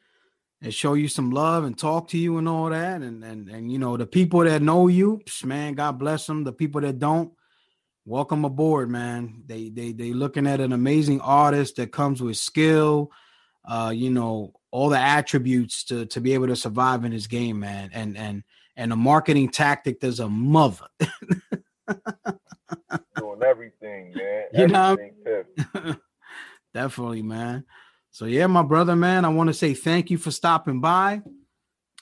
and 0.63 0.75
show 0.75 0.95
you 0.95 1.09
some 1.09 1.31
love 1.31 1.65
and 1.65 1.79
talk 1.79 2.09
to 2.09 2.19
you 2.19 2.39
and 2.39 2.49
all 2.49 2.71
that. 2.71 3.03
And 3.03 3.25
and 3.25 3.49
and 3.49 3.71
you 3.73 3.79
know, 3.79 3.97
the 3.97 4.07
people 4.07 4.41
that 4.41 4.63
know 4.63 4.89
you, 4.89 5.21
man, 5.45 5.75
God 5.75 5.99
bless 5.99 6.27
them. 6.27 6.45
The 6.45 6.53
people 6.53 6.81
that 6.83 6.99
don't, 6.99 7.33
welcome 8.05 8.45
aboard, 8.45 8.91
man. 8.91 9.43
They 9.47 9.71
they 9.71 9.93
they 9.93 10.13
looking 10.13 10.47
at 10.47 10.61
an 10.61 10.73
amazing 10.73 11.21
artist 11.21 11.77
that 11.77 11.93
comes 11.93 12.23
with 12.23 12.37
skill, 12.37 13.11
uh, 13.65 13.93
you 13.95 14.11
know, 14.11 14.53
all 14.71 14.89
the 14.89 14.99
attributes 14.99 15.85
to 15.85 16.07
to 16.07 16.21
be 16.21 16.35
able 16.35 16.49
to 16.49 16.57
survive 16.57 17.05
in 17.05 17.13
this 17.13 17.27
game, 17.27 17.61
man. 17.61 17.91
And 17.93 18.17
and 18.17 18.43
and 18.77 18.93
a 18.93 18.97
marketing 18.97 19.51
tactic 19.51 20.01
there's 20.01 20.21
a 20.21 20.29
mother. 20.29 20.87
Doing 23.17 23.43
everything, 23.45 24.13
man. 24.15 24.45
You 24.53 24.65
everything 24.65 25.13
know, 25.25 25.95
definitely, 26.75 27.23
man. 27.23 27.65
So 28.11 28.25
yeah, 28.25 28.47
my 28.47 28.63
brother, 28.63 28.97
man, 28.97 29.25
I 29.25 29.29
want 29.29 29.49
to 29.49 29.55
say 29.55 29.75
thank 29.75 30.11
you 30.11 30.19
for 30.19 30.31
stopping 30.31 30.81
by. 30.81 31.23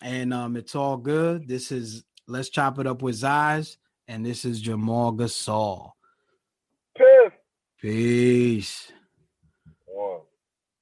And 0.01 0.33
um, 0.33 0.57
it's 0.57 0.75
all 0.75 0.97
good. 0.97 1.49
This 1.49 1.73
is 1.73 2.05
let's 2.27 2.49
chop 2.49 2.79
it 2.79 2.87
up 2.87 3.03
with 3.03 3.17
Zaz, 3.17 3.77
and 4.07 4.25
this 4.25 4.45
is 4.45 4.61
Jamal 4.61 5.13
Gasol. 5.13 5.91
Peace. 6.97 7.33
Peace. 7.81 8.93